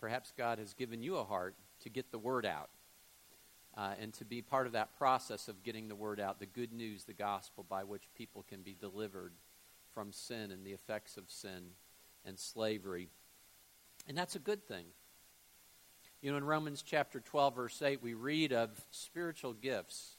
Perhaps 0.01 0.33
God 0.37 0.59
has 0.59 0.75
given 0.75 1.03
you 1.03 1.17
a 1.17 1.25
heart 1.25 1.55
to 1.81 1.89
get 1.89 2.11
the 2.11 2.19
word 2.19 2.45
out 2.45 2.71
uh, 3.77 3.93
and 4.01 4.13
to 4.15 4.25
be 4.25 4.43
part 4.43 4.67
of 4.67 4.73
that 4.73 4.97
process 4.99 5.49
of 5.49 5.63
getting 5.63 5.89
the 5.89 5.95
word 5.95 6.21
out, 6.21 6.39
the 6.39 6.47
good 6.47 6.73
news, 6.73 7.05
the 7.05 7.13
gospel 7.13 7.65
by 7.69 7.85
which 7.85 8.03
people 8.15 8.45
can 8.49 8.63
be 8.63 8.75
delivered 8.79 9.33
from 9.95 10.13
sin 10.13 10.51
and 10.51 10.65
the 10.65 10.73
effects 10.73 11.17
of 11.17 11.25
sin 11.31 11.71
and 12.25 12.39
slavery. 12.39 13.09
And 14.09 14.17
that's 14.17 14.37
a 14.37 14.41
good 14.41 14.67
thing. 14.67 14.87
You 16.23 16.31
know, 16.31 16.37
in 16.37 16.45
Romans 16.45 16.83
chapter 16.87 17.21
12, 17.21 17.57
verse 17.57 17.81
8, 17.81 18.03
we 18.03 18.13
read 18.13 18.53
of 18.53 18.69
spiritual 18.91 19.55
gifts 19.55 20.17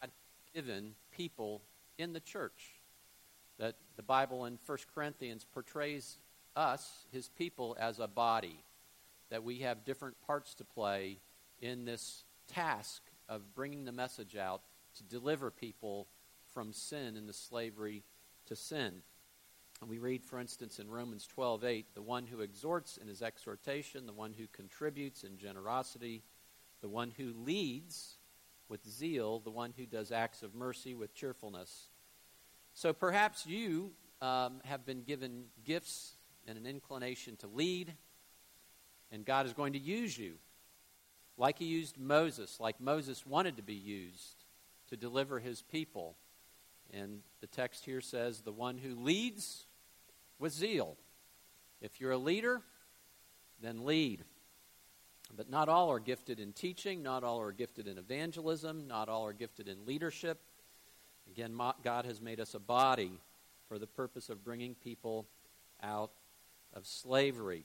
God 0.00 0.10
given 0.54 0.94
people 1.14 1.60
in 1.98 2.14
the 2.14 2.20
church. 2.20 2.80
That 3.58 3.74
the 3.96 4.02
Bible 4.02 4.46
in 4.46 4.58
1 4.64 4.78
Corinthians 4.94 5.44
portrays 5.52 6.16
us, 6.56 7.04
his 7.12 7.28
people, 7.28 7.76
as 7.78 7.98
a 7.98 8.08
body. 8.08 8.58
That 9.28 9.44
we 9.44 9.58
have 9.58 9.84
different 9.84 10.16
parts 10.26 10.54
to 10.54 10.64
play 10.64 11.18
in 11.60 11.84
this 11.84 12.24
task 12.48 13.02
of 13.28 13.54
bringing 13.54 13.84
the 13.84 13.92
message 13.92 14.36
out 14.36 14.62
to 14.96 15.02
deliver 15.02 15.50
people 15.50 16.06
from 16.54 16.72
sin 16.72 17.18
and 17.18 17.28
the 17.28 17.34
slavery 17.34 18.04
to 18.46 18.56
sin. 18.56 19.02
And 19.84 19.90
we 19.90 19.98
read, 19.98 20.24
for 20.24 20.38
instance, 20.38 20.78
in 20.78 20.88
Romans 20.88 21.26
12:8, 21.26 21.92
the 21.92 22.00
one 22.00 22.26
who 22.26 22.40
exhorts 22.40 22.96
in 22.96 23.06
his 23.06 23.20
exhortation, 23.20 24.06
the 24.06 24.14
one 24.14 24.32
who 24.32 24.46
contributes 24.46 25.24
in 25.24 25.36
generosity, 25.36 26.22
the 26.80 26.88
one 26.88 27.10
who 27.10 27.34
leads 27.34 28.16
with 28.66 28.88
zeal, 28.88 29.40
the 29.40 29.50
one 29.50 29.74
who 29.76 29.84
does 29.84 30.10
acts 30.10 30.42
of 30.42 30.54
mercy 30.54 30.94
with 30.94 31.12
cheerfulness. 31.12 31.90
So 32.72 32.94
perhaps 32.94 33.44
you 33.44 33.92
um, 34.22 34.62
have 34.64 34.86
been 34.86 35.02
given 35.02 35.48
gifts 35.64 36.14
and 36.46 36.56
an 36.56 36.64
inclination 36.64 37.36
to 37.36 37.46
lead, 37.46 37.92
and 39.12 39.22
God 39.22 39.44
is 39.44 39.52
going 39.52 39.74
to 39.74 39.78
use 39.78 40.16
you 40.16 40.36
like 41.36 41.58
he 41.58 41.66
used 41.66 41.98
Moses, 41.98 42.58
like 42.58 42.80
Moses 42.80 43.26
wanted 43.26 43.58
to 43.58 43.62
be 43.62 43.74
used 43.74 44.46
to 44.88 44.96
deliver 44.96 45.40
his 45.40 45.60
people. 45.60 46.16
And 46.90 47.20
the 47.42 47.46
text 47.46 47.84
here 47.84 48.00
says, 48.00 48.40
the 48.40 48.50
one 48.50 48.78
who 48.78 48.94
leads 48.94 49.66
with 50.44 50.52
zeal. 50.52 50.98
If 51.80 52.02
you're 52.02 52.10
a 52.10 52.18
leader, 52.18 52.60
then 53.62 53.86
lead. 53.86 54.24
But 55.34 55.48
not 55.48 55.70
all 55.70 55.90
are 55.90 55.98
gifted 55.98 56.38
in 56.38 56.52
teaching, 56.52 57.02
not 57.02 57.24
all 57.24 57.40
are 57.40 57.50
gifted 57.50 57.88
in 57.88 57.96
evangelism, 57.96 58.86
not 58.86 59.08
all 59.08 59.24
are 59.24 59.32
gifted 59.32 59.68
in 59.68 59.86
leadership. 59.86 60.38
Again, 61.32 61.58
God 61.82 62.04
has 62.04 62.20
made 62.20 62.40
us 62.40 62.52
a 62.52 62.58
body 62.58 63.12
for 63.70 63.78
the 63.78 63.86
purpose 63.86 64.28
of 64.28 64.44
bringing 64.44 64.74
people 64.74 65.26
out 65.82 66.10
of 66.74 66.86
slavery. 66.86 67.64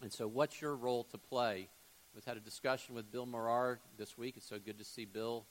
And 0.00 0.10
so, 0.10 0.26
what's 0.26 0.62
your 0.62 0.76
role 0.76 1.04
to 1.04 1.18
play? 1.18 1.68
We've 2.14 2.24
had 2.24 2.38
a 2.38 2.40
discussion 2.40 2.94
with 2.94 3.12
Bill 3.12 3.26
Morar 3.26 3.80
this 3.98 4.16
week. 4.16 4.38
It's 4.38 4.48
so 4.48 4.58
good 4.58 4.78
to 4.78 4.84
see 4.84 5.04
Bill 5.04 5.44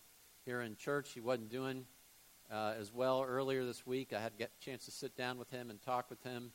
here 0.44 0.62
in 0.62 0.76
church. 0.76 1.12
He 1.14 1.20
wasn't 1.20 1.52
doing 1.52 1.86
uh, 2.52 2.74
as 2.80 2.94
well 2.94 3.24
earlier 3.28 3.66
this 3.66 3.86
week. 3.86 4.14
I 4.14 4.20
had 4.20 4.34
a 4.40 4.48
chance 4.60 4.86
to 4.86 4.92
sit 4.92 5.16
down 5.16 5.38
with 5.38 5.50
him 5.50 5.70
and 5.70 5.82
talk 5.82 6.10
with 6.10 6.22
him. 6.24 6.52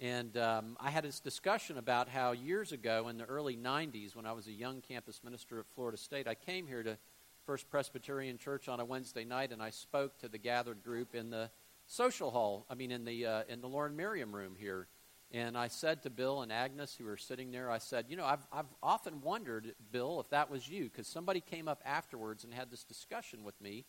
And 0.00 0.36
um, 0.36 0.76
I 0.80 0.90
had 0.90 1.04
this 1.04 1.20
discussion 1.20 1.78
about 1.78 2.08
how 2.08 2.32
years 2.32 2.72
ago, 2.72 3.08
in 3.08 3.16
the 3.16 3.24
early 3.24 3.56
90s, 3.56 4.16
when 4.16 4.26
I 4.26 4.32
was 4.32 4.48
a 4.48 4.52
young 4.52 4.80
campus 4.80 5.22
minister 5.22 5.60
at 5.60 5.66
Florida 5.74 5.96
State, 5.96 6.26
I 6.26 6.34
came 6.34 6.66
here 6.66 6.82
to 6.82 6.98
First 7.46 7.70
Presbyterian 7.70 8.38
Church 8.38 8.68
on 8.68 8.80
a 8.80 8.84
Wednesday 8.84 9.24
night, 9.24 9.52
and 9.52 9.62
I 9.62 9.70
spoke 9.70 10.18
to 10.18 10.28
the 10.28 10.38
gathered 10.38 10.82
group 10.82 11.14
in 11.14 11.30
the 11.30 11.50
social 11.86 12.30
hall. 12.30 12.66
I 12.68 12.74
mean, 12.74 12.90
in 12.90 13.04
the 13.04 13.26
uh, 13.26 13.42
in 13.48 13.60
the 13.60 13.68
Lauren 13.68 13.96
Miriam 13.96 14.34
room 14.34 14.56
here. 14.58 14.88
And 15.32 15.58
I 15.58 15.66
said 15.66 16.02
to 16.02 16.10
Bill 16.10 16.42
and 16.42 16.52
Agnes, 16.52 16.94
who 16.96 17.06
were 17.06 17.16
sitting 17.16 17.50
there, 17.50 17.68
I 17.68 17.78
said, 17.78 18.06
you 18.08 18.16
know, 18.16 18.24
I've 18.24 18.46
I've 18.52 18.72
often 18.82 19.20
wondered, 19.20 19.74
Bill, 19.90 20.20
if 20.20 20.30
that 20.30 20.50
was 20.50 20.68
you, 20.68 20.84
because 20.84 21.06
somebody 21.06 21.40
came 21.40 21.68
up 21.68 21.82
afterwards 21.84 22.44
and 22.44 22.54
had 22.54 22.70
this 22.70 22.84
discussion 22.84 23.42
with 23.44 23.60
me 23.60 23.84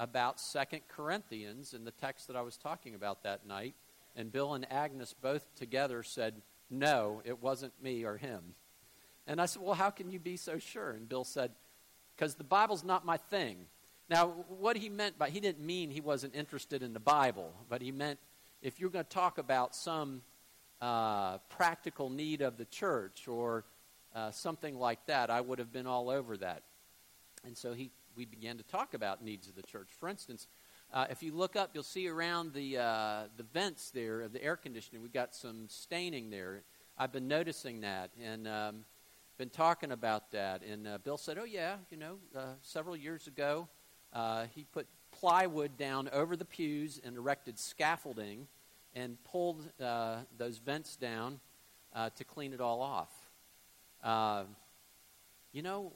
about 0.00 0.40
Second 0.40 0.80
Corinthians 0.88 1.74
in 1.74 1.84
the 1.84 1.90
text 1.90 2.26
that 2.26 2.34
I 2.34 2.40
was 2.40 2.56
talking 2.56 2.94
about 2.94 3.22
that 3.22 3.46
night. 3.46 3.74
And 4.16 4.32
Bill 4.32 4.54
and 4.54 4.66
Agnes 4.72 5.14
both 5.14 5.54
together 5.54 6.02
said, 6.02 6.40
No, 6.70 7.20
it 7.24 7.40
wasn't 7.40 7.74
me 7.80 8.04
or 8.04 8.16
him. 8.16 8.54
And 9.26 9.40
I 9.40 9.46
said, 9.46 9.62
Well, 9.62 9.74
how 9.74 9.90
can 9.90 10.10
you 10.10 10.18
be 10.18 10.38
so 10.38 10.58
sure? 10.58 10.92
And 10.92 11.06
Bill 11.06 11.22
said, 11.22 11.52
Because 12.16 12.34
the 12.34 12.44
Bible's 12.44 12.82
not 12.82 13.04
my 13.04 13.18
thing. 13.18 13.66
Now, 14.08 14.28
what 14.48 14.76
he 14.76 14.88
meant 14.88 15.18
by 15.18 15.28
he 15.28 15.38
didn't 15.38 15.64
mean 15.64 15.90
he 15.90 16.00
wasn't 16.00 16.34
interested 16.34 16.82
in 16.82 16.94
the 16.94 17.00
Bible, 17.00 17.52
but 17.68 17.82
he 17.82 17.92
meant 17.92 18.18
if 18.62 18.80
you're 18.80 18.90
going 18.90 19.04
to 19.04 19.10
talk 19.10 19.36
about 19.36 19.76
some 19.76 20.22
uh, 20.80 21.38
practical 21.50 22.08
need 22.08 22.40
of 22.40 22.56
the 22.56 22.64
church 22.64 23.28
or 23.28 23.64
uh, 24.14 24.30
something 24.30 24.76
like 24.76 25.04
that, 25.06 25.30
I 25.30 25.42
would 25.42 25.58
have 25.58 25.72
been 25.72 25.86
all 25.86 26.08
over 26.08 26.38
that. 26.38 26.62
And 27.44 27.56
so 27.56 27.74
he 27.74 27.90
we 28.20 28.26
began 28.26 28.58
to 28.58 28.62
talk 28.62 28.92
about 28.92 29.24
needs 29.24 29.48
of 29.48 29.54
the 29.54 29.62
church. 29.62 29.88
For 29.98 30.06
instance, 30.06 30.46
uh, 30.92 31.06
if 31.08 31.22
you 31.22 31.32
look 31.32 31.56
up, 31.56 31.70
you'll 31.72 31.82
see 31.82 32.06
around 32.06 32.52
the 32.52 32.76
uh, 32.76 33.22
the 33.38 33.44
vents 33.44 33.90
there 33.92 34.20
of 34.20 34.34
the 34.34 34.44
air 34.44 34.56
conditioning, 34.56 35.00
we've 35.00 35.10
got 35.10 35.34
some 35.34 35.64
staining 35.70 36.28
there. 36.28 36.62
I've 36.98 37.12
been 37.12 37.28
noticing 37.28 37.80
that 37.80 38.10
and 38.22 38.46
um, 38.46 38.84
been 39.38 39.48
talking 39.48 39.90
about 39.90 40.32
that. 40.32 40.62
And 40.62 40.86
uh, 40.86 40.98
Bill 40.98 41.16
said, 41.16 41.38
"Oh 41.40 41.44
yeah, 41.44 41.76
you 41.88 41.96
know, 41.96 42.18
uh, 42.36 42.40
several 42.60 42.94
years 42.94 43.26
ago, 43.26 43.68
uh, 44.12 44.44
he 44.54 44.64
put 44.64 44.86
plywood 45.18 45.78
down 45.78 46.10
over 46.12 46.36
the 46.36 46.44
pews 46.44 47.00
and 47.02 47.16
erected 47.16 47.58
scaffolding, 47.58 48.48
and 48.94 49.16
pulled 49.24 49.64
uh, 49.82 50.16
those 50.36 50.58
vents 50.58 50.94
down 50.96 51.40
to 52.16 52.24
clean 52.24 52.52
it 52.52 52.60
all 52.60 52.82
off." 52.82 53.08
you 55.52 55.62
know, 55.62 55.92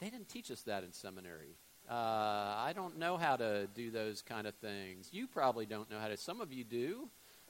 they 0.00 0.10
didn't 0.10 0.28
teach 0.28 0.50
us 0.50 0.62
that 0.62 0.84
in 0.84 0.92
seminary. 0.92 1.56
Uh, 1.90 1.94
I 1.94 2.72
don't 2.74 2.98
know 2.98 3.16
how 3.16 3.36
to 3.36 3.66
do 3.74 3.90
those 3.90 4.20
kind 4.20 4.46
of 4.46 4.54
things. 4.56 5.08
You 5.10 5.26
probably 5.26 5.64
don't 5.64 5.90
know 5.90 5.98
how 5.98 6.08
to. 6.08 6.18
Some 6.18 6.42
of 6.42 6.52
you 6.52 6.62
do. 6.62 7.08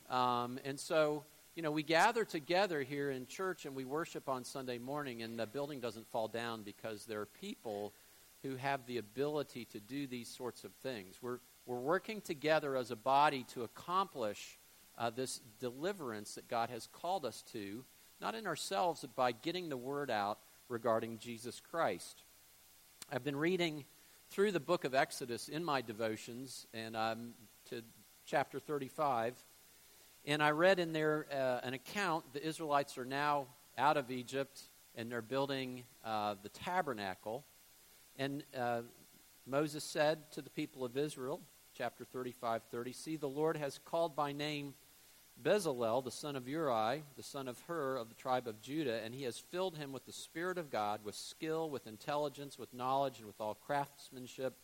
Um, 0.08 0.60
and 0.64 0.78
so, 0.78 1.24
you 1.56 1.62
know, 1.62 1.72
we 1.72 1.82
gather 1.82 2.24
together 2.24 2.82
here 2.82 3.10
in 3.10 3.26
church 3.26 3.66
and 3.66 3.74
we 3.74 3.84
worship 3.84 4.28
on 4.28 4.44
Sunday 4.44 4.78
morning, 4.78 5.22
and 5.22 5.36
the 5.36 5.46
building 5.46 5.80
doesn't 5.80 6.06
fall 6.12 6.28
down 6.28 6.62
because 6.62 7.04
there 7.04 7.20
are 7.20 7.26
people 7.26 7.92
who 8.44 8.54
have 8.54 8.86
the 8.86 8.98
ability 8.98 9.64
to 9.72 9.80
do 9.80 10.06
these 10.06 10.28
sorts 10.28 10.62
of 10.62 10.70
things. 10.84 11.16
We're, 11.20 11.40
we're 11.66 11.80
working 11.80 12.20
together 12.20 12.76
as 12.76 12.92
a 12.92 12.96
body 12.96 13.44
to 13.54 13.64
accomplish 13.64 14.56
uh, 14.96 15.10
this 15.10 15.40
deliverance 15.58 16.36
that 16.36 16.46
God 16.46 16.70
has 16.70 16.86
called 16.86 17.24
us 17.24 17.42
to, 17.52 17.84
not 18.20 18.36
in 18.36 18.46
ourselves, 18.46 19.00
but 19.00 19.16
by 19.16 19.32
getting 19.32 19.68
the 19.68 19.76
word 19.76 20.12
out 20.12 20.38
regarding 20.68 21.18
Jesus 21.18 21.60
Christ. 21.60 22.22
I've 23.10 23.24
been 23.24 23.36
reading 23.36 23.84
through 24.30 24.52
the 24.52 24.60
book 24.60 24.84
of 24.84 24.94
Exodus 24.94 25.48
in 25.48 25.64
my 25.64 25.80
devotions, 25.80 26.66
and 26.74 26.96
I'm 26.96 27.34
to 27.70 27.82
chapter 28.26 28.60
35. 28.60 29.34
And 30.26 30.42
I 30.42 30.50
read 30.50 30.78
in 30.78 30.92
there 30.92 31.26
uh, 31.32 31.66
an 31.66 31.74
account 31.74 32.32
the 32.32 32.46
Israelites 32.46 32.98
are 32.98 33.04
now 33.04 33.46
out 33.78 33.96
of 33.96 34.10
Egypt 34.10 34.60
and 34.94 35.10
they're 35.10 35.22
building 35.22 35.84
uh, 36.04 36.34
the 36.42 36.48
tabernacle. 36.50 37.44
And 38.16 38.42
uh, 38.56 38.82
Moses 39.46 39.84
said 39.84 40.30
to 40.32 40.42
the 40.42 40.50
people 40.50 40.84
of 40.84 40.96
Israel, 40.96 41.40
chapter 41.72 42.04
35 42.04 42.62
30, 42.70 42.92
See, 42.92 43.16
the 43.16 43.28
Lord 43.28 43.56
has 43.56 43.78
called 43.84 44.14
by 44.14 44.32
name 44.32 44.74
Bezalel, 45.40 46.02
the 46.02 46.10
son 46.10 46.34
of 46.34 46.48
Uri, 46.48 47.04
the 47.16 47.22
son 47.22 47.46
of 47.46 47.60
Hur 47.68 47.96
of 47.96 48.08
the 48.08 48.14
tribe 48.14 48.48
of 48.48 48.60
Judah, 48.60 49.00
and 49.04 49.14
he 49.14 49.22
has 49.22 49.38
filled 49.38 49.76
him 49.76 49.92
with 49.92 50.04
the 50.04 50.12
Spirit 50.12 50.58
of 50.58 50.70
God, 50.70 51.04
with 51.04 51.14
skill, 51.14 51.70
with 51.70 51.86
intelligence, 51.86 52.58
with 52.58 52.74
knowledge, 52.74 53.18
and 53.18 53.26
with 53.26 53.40
all 53.40 53.54
craftsmanship 53.54 54.54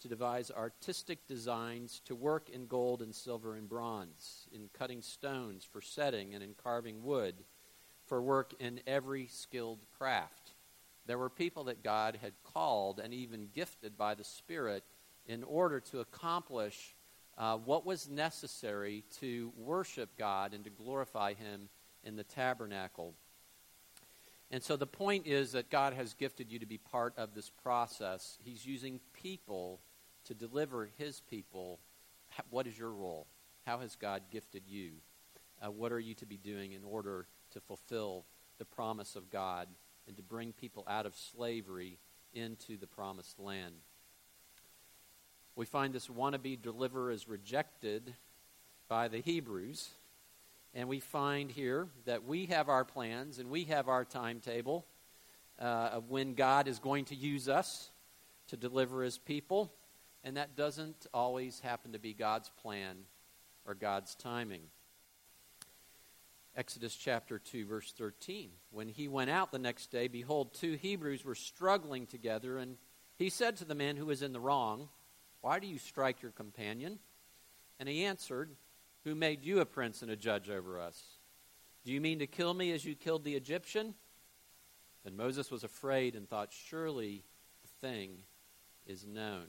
to 0.00 0.08
devise 0.08 0.50
artistic 0.50 1.26
designs, 1.26 2.00
to 2.04 2.14
work 2.14 2.48
in 2.48 2.66
gold 2.66 3.02
and 3.02 3.14
silver 3.14 3.56
and 3.56 3.68
bronze, 3.68 4.46
in 4.52 4.68
cutting 4.72 5.02
stones 5.02 5.64
for 5.64 5.80
setting, 5.80 6.34
and 6.34 6.42
in 6.42 6.54
carving 6.54 7.02
wood, 7.02 7.34
for 8.06 8.22
work 8.22 8.54
in 8.60 8.80
every 8.86 9.26
skilled 9.26 9.80
craft. 9.98 10.52
There 11.06 11.18
were 11.18 11.30
people 11.30 11.64
that 11.64 11.82
God 11.82 12.18
had 12.22 12.34
called 12.44 13.00
and 13.00 13.12
even 13.12 13.48
gifted 13.52 13.98
by 13.98 14.14
the 14.14 14.24
Spirit 14.24 14.84
in 15.26 15.42
order 15.42 15.80
to 15.80 16.00
accomplish 16.00 16.94
uh, 17.42 17.56
what 17.56 17.84
was 17.84 18.08
necessary 18.08 19.02
to 19.18 19.52
worship 19.56 20.16
God 20.16 20.54
and 20.54 20.62
to 20.62 20.70
glorify 20.70 21.34
Him 21.34 21.68
in 22.04 22.14
the 22.14 22.22
tabernacle. 22.22 23.14
And 24.52 24.62
so 24.62 24.76
the 24.76 24.86
point 24.86 25.26
is 25.26 25.50
that 25.50 25.68
God 25.68 25.92
has 25.92 26.14
gifted 26.14 26.52
you 26.52 26.60
to 26.60 26.66
be 26.66 26.78
part 26.78 27.14
of 27.16 27.34
this 27.34 27.50
process. 27.50 28.38
He's 28.44 28.64
using 28.64 29.00
people 29.12 29.80
to 30.26 30.34
deliver 30.34 30.88
His 30.98 31.20
people. 31.20 31.80
What 32.50 32.68
is 32.68 32.78
your 32.78 32.92
role? 32.92 33.26
How 33.66 33.80
has 33.80 33.96
God 33.96 34.22
gifted 34.30 34.62
you? 34.68 34.92
Uh, 35.60 35.72
what 35.72 35.90
are 35.90 35.98
you 35.98 36.14
to 36.14 36.26
be 36.26 36.36
doing 36.36 36.74
in 36.74 36.84
order 36.84 37.26
to 37.54 37.60
fulfill 37.60 38.24
the 38.58 38.64
promise 38.64 39.16
of 39.16 39.30
God 39.30 39.66
and 40.06 40.16
to 40.16 40.22
bring 40.22 40.52
people 40.52 40.84
out 40.88 41.06
of 41.06 41.16
slavery 41.16 41.98
into 42.34 42.76
the 42.76 42.86
promised 42.86 43.40
land? 43.40 43.74
We 45.54 45.66
find 45.66 45.92
this 45.92 46.08
wannabe 46.08 46.60
deliverer 46.60 47.10
is 47.10 47.28
rejected 47.28 48.14
by 48.88 49.08
the 49.08 49.20
Hebrews. 49.20 49.90
And 50.74 50.88
we 50.88 51.00
find 51.00 51.50
here 51.50 51.88
that 52.06 52.24
we 52.24 52.46
have 52.46 52.70
our 52.70 52.84
plans 52.84 53.38
and 53.38 53.50
we 53.50 53.64
have 53.64 53.88
our 53.88 54.04
timetable 54.04 54.86
uh, 55.60 55.90
of 55.92 56.08
when 56.08 56.34
God 56.34 56.66
is 56.66 56.78
going 56.78 57.04
to 57.06 57.14
use 57.14 57.48
us 57.48 57.90
to 58.48 58.56
deliver 58.56 59.02
his 59.02 59.18
people. 59.18 59.72
And 60.24 60.38
that 60.38 60.56
doesn't 60.56 61.06
always 61.12 61.60
happen 61.60 61.92
to 61.92 61.98
be 61.98 62.14
God's 62.14 62.50
plan 62.62 62.96
or 63.66 63.74
God's 63.74 64.14
timing. 64.14 64.62
Exodus 66.56 66.94
chapter 66.94 67.38
2, 67.38 67.66
verse 67.66 67.92
13. 67.96 68.50
When 68.70 68.88
he 68.88 69.08
went 69.08 69.30
out 69.30 69.52
the 69.52 69.58
next 69.58 69.90
day, 69.90 70.08
behold, 70.08 70.54
two 70.54 70.74
Hebrews 70.74 71.24
were 71.24 71.34
struggling 71.34 72.06
together, 72.06 72.58
and 72.58 72.76
he 73.16 73.30
said 73.30 73.56
to 73.56 73.64
the 73.64 73.74
man 73.74 73.96
who 73.96 74.06
was 74.06 74.22
in 74.22 74.34
the 74.34 74.40
wrong, 74.40 74.88
why 75.42 75.58
do 75.58 75.66
you 75.66 75.78
strike 75.78 76.22
your 76.22 76.30
companion? 76.30 76.98
And 77.78 77.88
he 77.88 78.04
answered, 78.04 78.50
Who 79.04 79.14
made 79.14 79.44
you 79.44 79.60
a 79.60 79.66
prince 79.66 80.00
and 80.00 80.10
a 80.10 80.16
judge 80.16 80.48
over 80.48 80.80
us? 80.80 81.00
Do 81.84 81.92
you 81.92 82.00
mean 82.00 82.20
to 82.20 82.28
kill 82.28 82.54
me 82.54 82.72
as 82.72 82.84
you 82.84 82.94
killed 82.94 83.24
the 83.24 83.34
Egyptian? 83.34 83.94
Then 85.04 85.16
Moses 85.16 85.50
was 85.50 85.64
afraid 85.64 86.14
and 86.14 86.28
thought, 86.28 86.52
Surely 86.52 87.24
the 87.62 87.86
thing 87.86 88.22
is 88.86 89.04
known. 89.04 89.46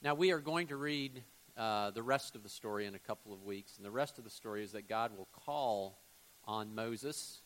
Now, 0.00 0.14
we 0.14 0.30
are 0.30 0.38
going 0.38 0.68
to 0.68 0.76
read 0.76 1.24
uh, 1.56 1.90
the 1.90 2.04
rest 2.04 2.36
of 2.36 2.44
the 2.44 2.48
story 2.48 2.86
in 2.86 2.94
a 2.94 3.00
couple 3.00 3.32
of 3.32 3.42
weeks. 3.42 3.76
And 3.76 3.84
the 3.84 3.90
rest 3.90 4.18
of 4.18 4.24
the 4.24 4.30
story 4.30 4.62
is 4.62 4.70
that 4.72 4.88
God 4.88 5.10
will 5.16 5.26
call 5.44 5.98
on 6.44 6.76
Moses, 6.76 7.40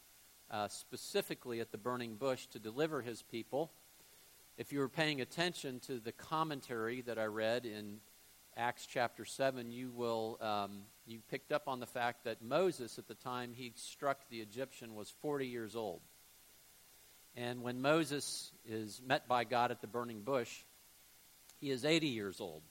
uh, 0.51 0.69
specifically 0.69 1.61
at 1.61 1.73
the 1.73 1.79
burning 1.79 2.17
bush, 2.17 2.47
to 2.49 2.59
deliver 2.59 3.01
his 3.01 3.23
people 3.23 3.73
if 4.59 4.73
you 4.73 4.81
were 4.81 4.89
paying 4.89 5.21
attention 5.21 5.81
to 5.81 5.99
the 5.99 6.13
commentary 6.13 7.01
that 7.03 7.19
I 7.19 7.25
read 7.25 7.65
in 7.65 7.99
Acts 8.57 8.87
chapter 8.87 9.25
7, 9.25 9.71
you 9.71 9.91
will 9.91 10.39
um, 10.41 10.83
you 11.07 11.21
picked 11.31 11.53
up 11.53 11.69
on 11.69 11.81
the 11.81 11.87
fact 11.87 12.25
that 12.25 12.43
Moses, 12.43 12.99
at 12.99 13.09
the 13.09 13.15
time 13.15 13.53
he 13.55 13.73
struck 13.77 14.19
the 14.29 14.41
Egyptian, 14.41 14.95
was 14.95 15.11
40 15.23 15.47
years 15.47 15.75
old. 15.75 16.01
And 17.35 17.63
when 17.63 17.81
Moses 17.81 18.53
is 18.67 19.01
met 19.05 19.27
by 19.27 19.45
God 19.45 19.71
at 19.71 19.81
the 19.81 19.87
burning 19.87 20.21
bush, 20.21 20.65
he 21.59 21.71
is 21.71 21.85
80 21.85 22.09
years 22.09 22.41
old. 22.41 22.63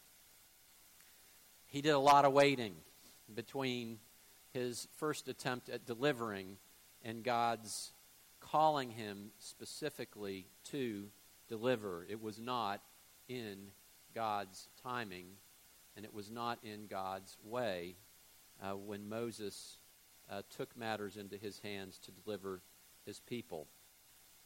He 1.65 1.81
did 1.81 1.91
a 1.91 1.99
lot 1.99 2.25
of 2.25 2.33
waiting 2.33 2.75
between 3.33 3.97
his 4.53 4.87
first 4.97 5.27
attempt 5.27 5.67
at 5.69 5.87
delivering 5.87 6.57
and 7.03 7.23
God's 7.23 7.91
calling 8.39 8.91
him 8.91 9.31
specifically 9.39 10.45
to 10.65 11.07
deliver. 11.51 12.07
It 12.09 12.21
was 12.21 12.39
not 12.39 12.81
in 13.27 13.67
God's 14.15 14.69
timing, 14.81 15.25
and 15.97 16.05
it 16.05 16.13
was 16.13 16.31
not 16.31 16.59
in 16.63 16.87
God's 16.87 17.37
way 17.43 17.97
uh, 18.63 18.71
when 18.71 19.09
Moses 19.09 19.77
uh, 20.31 20.43
took 20.49 20.75
matters 20.77 21.17
into 21.17 21.35
his 21.35 21.59
hands 21.59 21.99
to 22.05 22.11
deliver 22.11 22.61
his 23.05 23.19
people. 23.19 23.67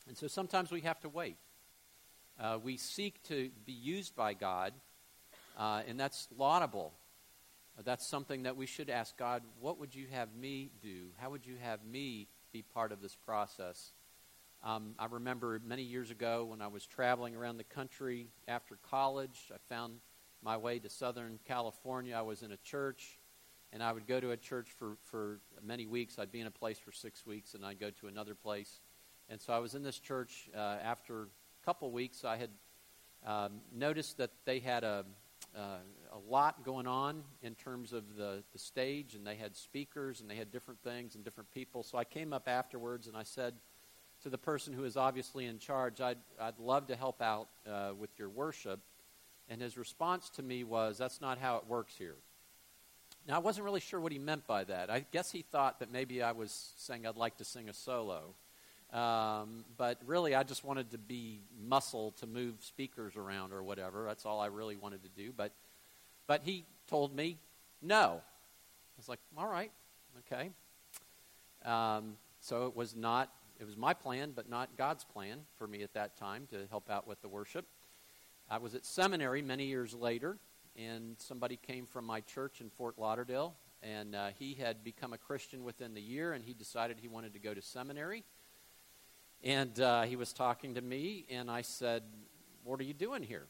And 0.07 0.17
so 0.17 0.27
sometimes 0.27 0.71
we 0.71 0.81
have 0.81 0.99
to 1.01 1.09
wait. 1.09 1.37
Uh, 2.39 2.57
we 2.61 2.75
seek 2.75 3.21
to 3.23 3.51
be 3.65 3.71
used 3.71 4.15
by 4.15 4.33
God, 4.33 4.73
uh, 5.57 5.83
and 5.87 5.99
that's 5.99 6.27
laudable. 6.35 6.91
That's 7.83 8.07
something 8.07 8.43
that 8.43 8.57
we 8.57 8.65
should 8.65 8.89
ask 8.89 9.15
God, 9.15 9.43
what 9.59 9.79
would 9.79 9.93
you 9.93 10.07
have 10.11 10.33
me 10.33 10.71
do? 10.81 11.09
How 11.17 11.29
would 11.29 11.45
you 11.45 11.55
have 11.61 11.85
me 11.85 12.27
be 12.51 12.63
part 12.63 12.91
of 12.91 13.01
this 13.01 13.15
process? 13.15 13.91
Um, 14.65 14.95
I 14.97 15.05
remember 15.05 15.61
many 15.63 15.83
years 15.83 16.09
ago 16.09 16.45
when 16.45 16.59
I 16.59 16.65
was 16.65 16.87
traveling 16.87 17.35
around 17.35 17.57
the 17.57 17.63
country 17.63 18.29
after 18.47 18.79
college, 18.89 19.51
I 19.53 19.57
found 19.69 19.99
my 20.41 20.57
way 20.57 20.79
to 20.79 20.89
Southern 20.89 21.37
California. 21.45 22.15
I 22.15 22.23
was 22.23 22.41
in 22.41 22.51
a 22.51 22.57
church, 22.57 23.19
and 23.71 23.83
I 23.83 23.91
would 23.91 24.07
go 24.07 24.19
to 24.19 24.31
a 24.31 24.37
church 24.37 24.69
for, 24.75 24.97
for 25.03 25.39
many 25.63 25.85
weeks. 25.85 26.17
I'd 26.17 26.31
be 26.31 26.41
in 26.41 26.47
a 26.47 26.51
place 26.51 26.79
for 26.79 26.91
six 26.91 27.27
weeks, 27.27 27.53
and 27.53 27.63
I'd 27.63 27.79
go 27.79 27.91
to 27.91 28.07
another 28.07 28.33
place. 28.33 28.79
And 29.29 29.39
so 29.39 29.53
I 29.53 29.59
was 29.59 29.75
in 29.75 29.83
this 29.83 29.99
church 29.99 30.49
uh, 30.55 30.77
after 30.81 31.21
a 31.21 31.65
couple 31.65 31.91
weeks. 31.91 32.25
I 32.25 32.37
had 32.37 32.49
um, 33.23 33.61
noticed 33.71 34.17
that 34.17 34.31
they 34.45 34.57
had 34.57 34.83
a, 34.83 35.05
uh, 35.55 35.77
a 36.11 36.17
lot 36.27 36.65
going 36.65 36.87
on 36.87 37.21
in 37.43 37.53
terms 37.53 37.93
of 37.93 38.15
the, 38.15 38.41
the 38.51 38.59
stage, 38.59 39.13
and 39.13 39.27
they 39.27 39.35
had 39.35 39.55
speakers, 39.55 40.21
and 40.21 40.29
they 40.29 40.35
had 40.35 40.51
different 40.51 40.81
things 40.81 41.13
and 41.13 41.23
different 41.23 41.51
people. 41.51 41.83
So 41.83 41.99
I 41.99 42.03
came 42.03 42.33
up 42.33 42.47
afterwards, 42.47 43.05
and 43.05 43.15
I 43.15 43.23
said, 43.23 43.53
to 44.25 44.29
the 44.31 44.37
person 44.39 44.73
who 44.73 44.83
is 44.85 44.97
obviously 44.97 45.45
in 45.45 45.59
charge, 45.59 46.01
I'd, 46.01 46.17
I'd 46.41 46.57
love 46.57 46.87
to 46.87 46.95
help 46.95 47.21
out 47.21 47.47
uh, 47.71 47.91
with 47.95 48.09
your 48.17 48.27
worship. 48.27 48.79
And 49.49 49.61
his 49.61 49.77
response 49.77 50.31
to 50.31 50.41
me 50.41 50.63
was, 50.63 50.97
That's 50.97 51.21
not 51.21 51.37
how 51.37 51.57
it 51.57 51.67
works 51.67 51.93
here. 51.95 52.15
Now, 53.27 53.35
I 53.35 53.37
wasn't 53.37 53.65
really 53.65 53.81
sure 53.81 53.99
what 53.99 54.11
he 54.11 54.17
meant 54.17 54.47
by 54.47 54.63
that. 54.63 54.89
I 54.89 55.05
guess 55.11 55.31
he 55.31 55.43
thought 55.43 55.79
that 55.79 55.91
maybe 55.91 56.23
I 56.23 56.31
was 56.31 56.73
saying 56.75 57.05
I'd 57.05 57.17
like 57.17 57.37
to 57.37 57.45
sing 57.45 57.69
a 57.69 57.73
solo. 57.73 58.33
Um, 58.91 59.63
but 59.77 59.99
really, 60.07 60.33
I 60.33 60.41
just 60.41 60.63
wanted 60.63 60.89
to 60.89 60.97
be 60.97 61.41
muscle 61.63 62.15
to 62.19 62.25
move 62.25 62.55
speakers 62.61 63.15
around 63.15 63.53
or 63.53 63.61
whatever. 63.61 64.05
That's 64.07 64.25
all 64.25 64.39
I 64.39 64.47
really 64.47 64.75
wanted 64.75 65.03
to 65.03 65.09
do. 65.09 65.33
But, 65.37 65.51
but 66.25 66.41
he 66.43 66.65
told 66.87 67.15
me 67.15 67.37
no. 67.79 68.21
I 68.21 68.97
was 68.97 69.07
like, 69.07 69.19
all 69.37 69.47
right, 69.47 69.71
okay. 70.25 70.49
Um, 71.63 72.15
so 72.39 72.65
it 72.65 72.75
was 72.75 72.95
not 72.95 73.29
it 73.59 73.65
was 73.65 73.77
my 73.77 73.93
plan, 73.93 74.33
but 74.35 74.49
not 74.49 74.77
God's 74.77 75.03
plan 75.03 75.39
for 75.57 75.67
me 75.67 75.81
at 75.81 75.93
that 75.93 76.17
time 76.17 76.47
to 76.51 76.67
help 76.69 76.89
out 76.89 77.07
with 77.07 77.21
the 77.21 77.29
worship. 77.29 77.65
I 78.49 78.57
was 78.57 78.75
at 78.75 78.85
seminary 78.85 79.41
many 79.41 79.65
years 79.65 79.93
later, 79.93 80.37
and 80.75 81.15
somebody 81.19 81.57
came 81.57 81.85
from 81.85 82.05
my 82.05 82.21
church 82.21 82.59
in 82.59 82.69
Fort 82.69 82.95
Lauderdale, 82.97 83.55
and 83.81 84.13
uh, 84.13 84.27
he 84.37 84.55
had 84.55 84.83
become 84.83 85.13
a 85.13 85.17
Christian 85.17 85.63
within 85.63 85.93
the 85.93 86.01
year, 86.01 86.33
and 86.33 86.43
he 86.43 86.53
decided 86.53 86.97
he 86.99 87.07
wanted 87.07 87.33
to 87.33 87.39
go 87.39 87.53
to 87.53 87.61
seminary. 87.61 88.23
And 89.43 89.79
uh, 89.79 90.03
he 90.03 90.15
was 90.15 90.33
talking 90.33 90.75
to 90.75 90.81
me, 90.81 91.25
and 91.29 91.49
I 91.49 91.61
said, 91.61 92.03
What 92.63 92.79
are 92.79 92.83
you 92.83 92.93
doing 92.93 93.23
here? 93.23 93.47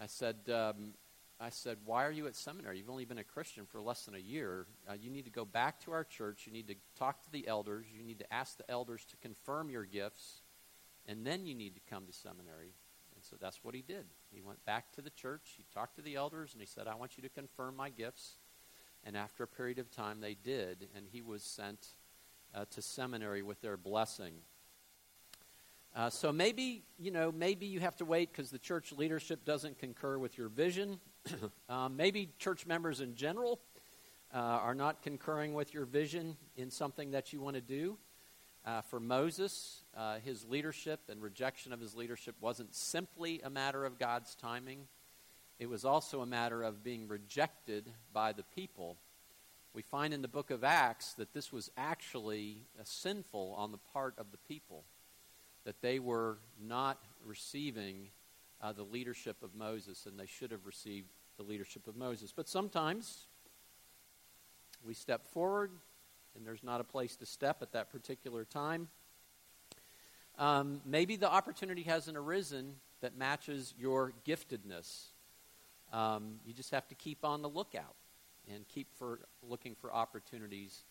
I 0.00 0.06
said, 0.06 0.36
um, 0.52 0.94
I 1.42 1.48
said, 1.50 1.78
Why 1.84 2.04
are 2.04 2.12
you 2.12 2.28
at 2.28 2.36
seminary? 2.36 2.78
You've 2.78 2.88
only 2.88 3.04
been 3.04 3.18
a 3.18 3.24
Christian 3.24 3.66
for 3.66 3.80
less 3.80 4.04
than 4.04 4.14
a 4.14 4.18
year. 4.18 4.66
Uh, 4.88 4.92
you 4.94 5.10
need 5.10 5.24
to 5.24 5.30
go 5.30 5.44
back 5.44 5.80
to 5.80 5.90
our 5.90 6.04
church. 6.04 6.46
You 6.46 6.52
need 6.52 6.68
to 6.68 6.76
talk 6.96 7.24
to 7.24 7.32
the 7.32 7.48
elders. 7.48 7.86
You 7.92 8.04
need 8.04 8.20
to 8.20 8.32
ask 8.32 8.56
the 8.56 8.70
elders 8.70 9.04
to 9.06 9.16
confirm 9.16 9.68
your 9.68 9.84
gifts. 9.84 10.42
And 11.06 11.26
then 11.26 11.44
you 11.44 11.56
need 11.56 11.74
to 11.74 11.80
come 11.90 12.06
to 12.06 12.12
seminary. 12.12 12.74
And 13.16 13.24
so 13.24 13.34
that's 13.40 13.64
what 13.64 13.74
he 13.74 13.82
did. 13.82 14.04
He 14.32 14.40
went 14.40 14.64
back 14.64 14.92
to 14.92 15.02
the 15.02 15.10
church. 15.10 15.54
He 15.56 15.64
talked 15.74 15.96
to 15.96 16.02
the 16.02 16.14
elders 16.14 16.52
and 16.52 16.60
he 16.60 16.66
said, 16.66 16.86
I 16.86 16.94
want 16.94 17.16
you 17.16 17.24
to 17.24 17.28
confirm 17.28 17.74
my 17.74 17.90
gifts. 17.90 18.36
And 19.02 19.16
after 19.16 19.42
a 19.42 19.48
period 19.48 19.80
of 19.80 19.90
time, 19.90 20.20
they 20.20 20.34
did. 20.34 20.88
And 20.96 21.06
he 21.10 21.22
was 21.22 21.42
sent 21.42 21.88
uh, 22.54 22.66
to 22.70 22.80
seminary 22.80 23.42
with 23.42 23.60
their 23.60 23.76
blessing. 23.76 24.34
Uh, 25.94 26.08
so 26.08 26.32
maybe, 26.32 26.84
you 26.98 27.10
know, 27.10 27.32
maybe 27.32 27.66
you 27.66 27.80
have 27.80 27.96
to 27.96 28.04
wait 28.04 28.30
because 28.30 28.50
the 28.50 28.60
church 28.60 28.92
leadership 28.92 29.44
doesn't 29.44 29.78
concur 29.78 30.18
with 30.18 30.38
your 30.38 30.48
vision. 30.48 31.00
Um, 31.68 31.96
maybe 31.96 32.30
church 32.38 32.66
members 32.66 33.00
in 33.00 33.14
general 33.14 33.60
uh, 34.34 34.38
are 34.38 34.74
not 34.74 35.02
concurring 35.02 35.54
with 35.54 35.74
your 35.74 35.84
vision 35.84 36.36
in 36.56 36.70
something 36.70 37.10
that 37.12 37.32
you 37.32 37.40
want 37.40 37.54
to 37.54 37.62
do. 37.62 37.98
Uh, 38.64 38.80
for 38.82 39.00
Moses, 39.00 39.82
uh, 39.96 40.18
his 40.24 40.44
leadership 40.44 41.00
and 41.08 41.20
rejection 41.20 41.72
of 41.72 41.80
his 41.80 41.94
leadership 41.94 42.36
wasn't 42.40 42.74
simply 42.74 43.40
a 43.42 43.50
matter 43.50 43.84
of 43.84 43.98
God's 43.98 44.34
timing, 44.36 44.86
it 45.58 45.68
was 45.68 45.84
also 45.84 46.20
a 46.20 46.26
matter 46.26 46.62
of 46.62 46.82
being 46.82 47.08
rejected 47.08 47.88
by 48.12 48.32
the 48.32 48.42
people. 48.42 48.96
We 49.74 49.82
find 49.82 50.12
in 50.12 50.22
the 50.22 50.28
book 50.28 50.50
of 50.50 50.64
Acts 50.64 51.14
that 51.14 51.32
this 51.32 51.52
was 51.52 51.70
actually 51.76 52.62
sinful 52.84 53.54
on 53.56 53.72
the 53.72 53.78
part 53.78 54.14
of 54.18 54.32
the 54.32 54.38
people 54.38 54.84
that 55.64 55.80
they 55.80 55.98
were 55.98 56.38
not 56.60 56.98
receiving 57.24 58.08
uh, 58.62 58.72
the 58.72 58.84
leadership 58.84 59.42
of 59.42 59.54
Moses, 59.54 60.06
and 60.06 60.18
they 60.18 60.26
should 60.26 60.50
have 60.50 60.66
received 60.66 61.08
the 61.36 61.42
leadership 61.42 61.86
of 61.86 61.96
Moses. 61.96 62.32
But 62.34 62.48
sometimes 62.48 63.26
we 64.84 64.94
step 64.94 65.26
forward, 65.26 65.70
and 66.36 66.46
there's 66.46 66.62
not 66.62 66.80
a 66.80 66.84
place 66.84 67.16
to 67.16 67.26
step 67.26 67.62
at 67.62 67.72
that 67.72 67.90
particular 67.90 68.44
time. 68.44 68.88
Um, 70.38 70.80
maybe 70.86 71.16
the 71.16 71.30
opportunity 71.30 71.82
hasn't 71.82 72.16
arisen 72.16 72.76
that 73.00 73.16
matches 73.16 73.74
your 73.78 74.12
giftedness. 74.26 75.06
Um, 75.92 76.36
you 76.46 76.54
just 76.54 76.70
have 76.70 76.88
to 76.88 76.94
keep 76.94 77.24
on 77.24 77.42
the 77.42 77.48
lookout 77.48 77.96
and 78.52 78.66
keep 78.68 78.88
for 78.96 79.20
looking 79.42 79.74
for 79.74 79.92
opportunities 79.92 80.84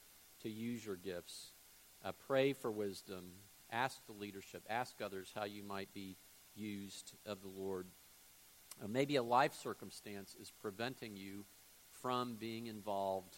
to 0.44 0.50
use 0.50 0.86
your 0.86 0.96
gifts. 0.96 1.52
Uh, 2.04 2.12
pray 2.28 2.54
for 2.54 2.72
wisdom 2.72 3.32
ask 3.72 4.06
the 4.06 4.14
leadership, 4.14 4.64
ask 4.70 5.02
others 5.02 5.32
how 5.34 5.46
you 5.46 5.64
might 5.64 5.94
be 5.94 6.18
used 6.56 7.14
of 7.26 7.42
the 7.42 7.48
Lord. 7.48 7.88
Uh, 8.82 8.88
maybe 8.88 9.16
a 9.16 9.24
life 9.24 9.54
circumstance 9.54 10.36
is 10.40 10.52
preventing 10.62 11.16
you 11.16 11.46
from 12.02 12.36
being 12.36 12.68
involved 12.68 13.38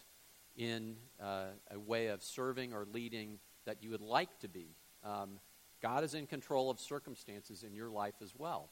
in 0.56 0.96
uh, 1.20 1.46
a 1.70 1.78
way 1.78 2.06
of 2.06 2.22
serving 2.22 2.72
or 2.72 2.86
leading 2.92 3.38
that 3.66 3.82
you 3.82 3.90
would 3.90 4.00
like 4.00 4.38
to 4.40 4.48
be. 4.48 4.76
Um, 5.02 5.38
God 5.82 6.04
is 6.04 6.14
in 6.14 6.26
control 6.26 6.70
of 6.70 6.80
circumstances 6.80 7.62
in 7.62 7.74
your 7.74 7.90
life 7.90 8.14
as 8.22 8.32
well. 8.36 8.70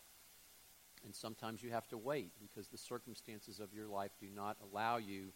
And 1.04 1.14
sometimes 1.14 1.62
you 1.62 1.70
have 1.70 1.88
to 1.88 1.98
wait 1.98 2.30
because 2.40 2.68
the 2.68 2.78
circumstances 2.78 3.58
of 3.58 3.74
your 3.74 3.88
life 3.88 4.12
do 4.20 4.28
not 4.34 4.56
allow 4.62 4.98
you 4.98 5.32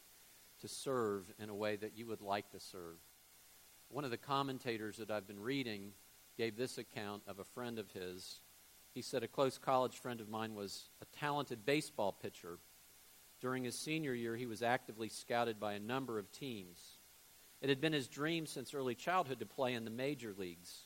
to 0.61 0.69
serve 0.69 1.31
in 1.38 1.51
a 1.51 1.55
way 1.55 1.77
that 1.77 1.97
you 1.97 2.07
would 2.07 2.23
like 2.23 2.51
to 2.51 2.61
serve. 2.61 2.97
One 3.88 4.05
of 4.05 4.11
the 4.11 4.16
commentators 4.16 4.97
that 4.97 5.11
I've 5.11 5.27
been 5.27 5.40
reading 5.40 5.90
gave 6.37 6.57
this 6.57 6.79
account 6.79 7.23
of 7.27 7.38
a 7.38 7.45
friend 7.45 7.79
of 7.79 7.90
his. 7.90 8.40
He 8.96 9.02
said, 9.02 9.22
A 9.22 9.28
close 9.28 9.59
college 9.59 9.98
friend 9.98 10.22
of 10.22 10.30
mine 10.30 10.54
was 10.54 10.88
a 11.02 11.18
talented 11.18 11.66
baseball 11.66 12.12
pitcher. 12.12 12.59
During 13.42 13.62
his 13.62 13.78
senior 13.78 14.14
year, 14.14 14.37
he 14.37 14.46
was 14.46 14.62
actively 14.62 15.11
scouted 15.11 15.61
by 15.61 15.74
a 15.74 15.78
number 15.78 16.18
of 16.18 16.32
teams. 16.32 16.96
It 17.61 17.68
had 17.68 17.78
been 17.78 17.92
his 17.92 18.09
dream 18.09 18.46
since 18.46 18.72
early 18.72 18.94
childhood 18.94 19.40
to 19.40 19.44
play 19.44 19.74
in 19.74 19.85
the 19.85 19.90
major 19.90 20.32
leagues. 20.35 20.85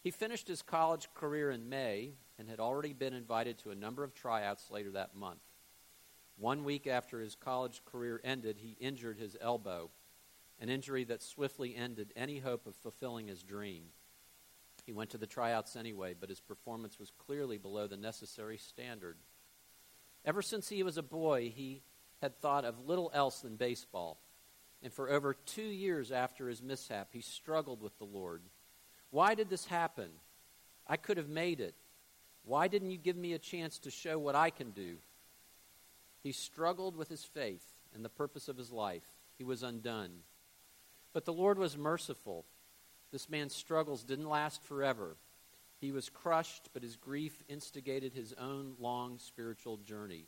He 0.00 0.12
finished 0.12 0.46
his 0.46 0.62
college 0.62 1.08
career 1.12 1.50
in 1.50 1.68
May 1.68 2.12
and 2.38 2.48
had 2.48 2.60
already 2.60 2.92
been 2.92 3.14
invited 3.14 3.58
to 3.58 3.72
a 3.72 3.74
number 3.74 4.04
of 4.04 4.14
tryouts 4.14 4.70
later 4.70 4.92
that 4.92 5.16
month. 5.16 5.42
One 6.36 6.62
week 6.62 6.86
after 6.86 7.20
his 7.20 7.34
college 7.34 7.84
career 7.84 8.20
ended, 8.22 8.58
he 8.58 8.76
injured 8.78 9.18
his 9.18 9.36
elbow, 9.40 9.90
an 10.60 10.68
injury 10.68 11.02
that 11.02 11.20
swiftly 11.20 11.74
ended 11.74 12.12
any 12.14 12.38
hope 12.38 12.68
of 12.68 12.76
fulfilling 12.76 13.26
his 13.26 13.42
dream. 13.42 13.86
He 14.90 14.94
went 14.94 15.10
to 15.10 15.18
the 15.18 15.26
tryouts 15.28 15.76
anyway, 15.76 16.16
but 16.18 16.30
his 16.30 16.40
performance 16.40 16.98
was 16.98 17.12
clearly 17.24 17.58
below 17.58 17.86
the 17.86 17.96
necessary 17.96 18.58
standard. 18.58 19.18
Ever 20.24 20.42
since 20.42 20.68
he 20.68 20.82
was 20.82 20.96
a 20.96 21.02
boy, 21.04 21.52
he 21.54 21.82
had 22.20 22.40
thought 22.40 22.64
of 22.64 22.88
little 22.88 23.08
else 23.14 23.38
than 23.38 23.54
baseball. 23.54 24.18
And 24.82 24.92
for 24.92 25.08
over 25.08 25.34
two 25.34 25.62
years 25.62 26.10
after 26.10 26.48
his 26.48 26.60
mishap, 26.60 27.10
he 27.12 27.20
struggled 27.20 27.80
with 27.80 27.96
the 27.98 28.04
Lord. 28.04 28.42
Why 29.10 29.36
did 29.36 29.48
this 29.48 29.64
happen? 29.64 30.10
I 30.88 30.96
could 30.96 31.18
have 31.18 31.28
made 31.28 31.60
it. 31.60 31.76
Why 32.44 32.66
didn't 32.66 32.90
you 32.90 32.98
give 32.98 33.16
me 33.16 33.34
a 33.34 33.38
chance 33.38 33.78
to 33.78 33.92
show 33.92 34.18
what 34.18 34.34
I 34.34 34.50
can 34.50 34.72
do? 34.72 34.96
He 36.24 36.32
struggled 36.32 36.96
with 36.96 37.08
his 37.08 37.22
faith 37.22 37.64
and 37.94 38.04
the 38.04 38.08
purpose 38.08 38.48
of 38.48 38.56
his 38.56 38.72
life. 38.72 39.06
He 39.38 39.44
was 39.44 39.62
undone. 39.62 40.10
But 41.12 41.26
the 41.26 41.32
Lord 41.32 41.60
was 41.60 41.78
merciful. 41.78 42.44
This 43.12 43.28
man's 43.28 43.54
struggles 43.54 44.04
didn't 44.04 44.28
last 44.28 44.62
forever. 44.62 45.16
He 45.80 45.92
was 45.92 46.08
crushed, 46.08 46.68
but 46.72 46.82
his 46.82 46.96
grief 46.96 47.42
instigated 47.48 48.12
his 48.12 48.34
own 48.34 48.74
long 48.78 49.18
spiritual 49.18 49.78
journey. 49.78 50.26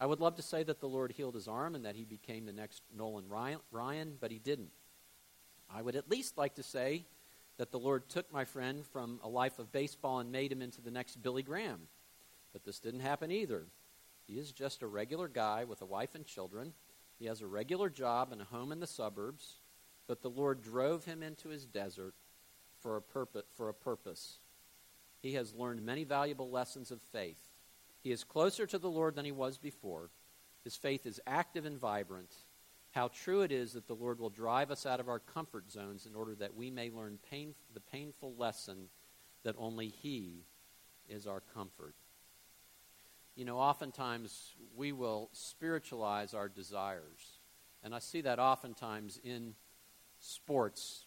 I 0.00 0.06
would 0.06 0.20
love 0.20 0.36
to 0.36 0.42
say 0.42 0.62
that 0.62 0.80
the 0.80 0.88
Lord 0.88 1.12
healed 1.12 1.34
his 1.34 1.46
arm 1.46 1.74
and 1.74 1.84
that 1.84 1.94
he 1.94 2.04
became 2.04 2.46
the 2.46 2.52
next 2.52 2.82
Nolan 2.96 3.26
Ryan, 3.28 4.16
but 4.20 4.30
he 4.30 4.38
didn't. 4.38 4.70
I 5.72 5.82
would 5.82 5.94
at 5.94 6.10
least 6.10 6.38
like 6.38 6.54
to 6.56 6.62
say 6.62 7.04
that 7.58 7.70
the 7.70 7.78
Lord 7.78 8.08
took 8.08 8.32
my 8.32 8.44
friend 8.44 8.84
from 8.86 9.20
a 9.22 9.28
life 9.28 9.58
of 9.58 9.70
baseball 9.70 10.18
and 10.18 10.32
made 10.32 10.50
him 10.50 10.62
into 10.62 10.80
the 10.80 10.90
next 10.90 11.22
Billy 11.22 11.42
Graham. 11.42 11.80
But 12.52 12.64
this 12.64 12.80
didn't 12.80 13.00
happen 13.00 13.30
either. 13.30 13.66
He 14.26 14.38
is 14.38 14.50
just 14.50 14.82
a 14.82 14.86
regular 14.86 15.28
guy 15.28 15.64
with 15.64 15.82
a 15.82 15.86
wife 15.86 16.14
and 16.14 16.26
children. 16.26 16.72
He 17.18 17.26
has 17.26 17.42
a 17.42 17.46
regular 17.46 17.90
job 17.90 18.32
and 18.32 18.40
a 18.40 18.46
home 18.46 18.72
in 18.72 18.80
the 18.80 18.86
suburbs. 18.86 19.59
But 20.10 20.22
the 20.22 20.28
Lord 20.28 20.60
drove 20.60 21.04
him 21.04 21.22
into 21.22 21.50
his 21.50 21.64
desert 21.64 22.14
for 22.80 22.96
a, 22.96 23.00
purpose, 23.00 23.44
for 23.56 23.68
a 23.68 23.72
purpose. 23.72 24.40
He 25.22 25.34
has 25.34 25.54
learned 25.54 25.86
many 25.86 26.02
valuable 26.02 26.50
lessons 26.50 26.90
of 26.90 27.00
faith. 27.00 27.38
He 28.02 28.10
is 28.10 28.24
closer 28.24 28.66
to 28.66 28.78
the 28.78 28.90
Lord 28.90 29.14
than 29.14 29.24
he 29.24 29.30
was 29.30 29.56
before. 29.56 30.10
His 30.64 30.74
faith 30.74 31.06
is 31.06 31.20
active 31.28 31.64
and 31.64 31.78
vibrant. 31.78 32.34
How 32.90 33.06
true 33.06 33.42
it 33.42 33.52
is 33.52 33.74
that 33.74 33.86
the 33.86 33.94
Lord 33.94 34.18
will 34.18 34.30
drive 34.30 34.72
us 34.72 34.84
out 34.84 34.98
of 34.98 35.08
our 35.08 35.20
comfort 35.20 35.70
zones 35.70 36.06
in 36.06 36.16
order 36.16 36.34
that 36.34 36.56
we 36.56 36.72
may 36.72 36.90
learn 36.90 37.20
pain, 37.30 37.54
the 37.72 37.78
painful 37.78 38.34
lesson 38.36 38.88
that 39.44 39.54
only 39.58 39.86
He 39.86 40.42
is 41.08 41.28
our 41.28 41.44
comfort. 41.54 41.94
You 43.36 43.44
know, 43.44 43.58
oftentimes 43.58 44.54
we 44.74 44.90
will 44.90 45.28
spiritualize 45.30 46.34
our 46.34 46.48
desires. 46.48 47.38
And 47.84 47.94
I 47.94 48.00
see 48.00 48.22
that 48.22 48.40
oftentimes 48.40 49.20
in 49.22 49.54
sports. 50.20 51.06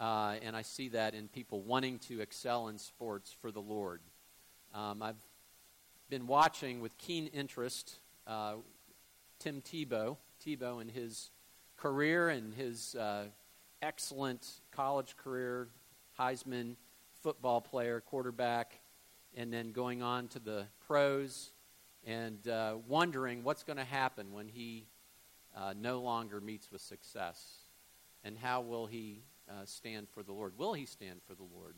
Uh, 0.00 0.36
and 0.42 0.56
I 0.56 0.62
see 0.62 0.88
that 0.90 1.14
in 1.14 1.28
people 1.28 1.62
wanting 1.62 1.98
to 2.00 2.20
excel 2.20 2.68
in 2.68 2.78
sports 2.78 3.34
for 3.40 3.50
the 3.50 3.60
Lord. 3.60 4.00
Um, 4.74 5.02
I've 5.02 5.16
been 6.08 6.26
watching 6.26 6.80
with 6.80 6.96
keen 6.98 7.26
interest 7.28 7.98
uh, 8.26 8.54
Tim 9.38 9.60
Tebow, 9.62 10.16
Tebow 10.44 10.80
and 10.80 10.90
his 10.90 11.30
career 11.76 12.28
and 12.28 12.54
his 12.54 12.94
uh, 12.94 13.24
excellent 13.82 14.46
college 14.72 15.16
career, 15.16 15.68
Heisman 16.18 16.76
football 17.22 17.60
player, 17.60 18.00
quarterback, 18.00 18.80
and 19.36 19.52
then 19.52 19.72
going 19.72 20.02
on 20.02 20.28
to 20.28 20.38
the 20.38 20.66
pros 20.86 21.50
and 22.06 22.46
uh, 22.48 22.76
wondering 22.86 23.42
what's 23.42 23.62
going 23.62 23.76
to 23.76 23.84
happen 23.84 24.32
when 24.32 24.48
he 24.48 24.86
uh, 25.56 25.74
no 25.78 26.00
longer 26.00 26.40
meets 26.40 26.70
with 26.70 26.80
success 26.80 27.67
and 28.24 28.36
how 28.36 28.60
will 28.60 28.86
he 28.86 29.22
uh, 29.48 29.64
stand 29.64 30.08
for 30.10 30.22
the 30.22 30.32
Lord? 30.32 30.52
Will 30.58 30.74
he 30.74 30.86
stand 30.86 31.20
for 31.26 31.34
the 31.34 31.46
Lord 31.54 31.74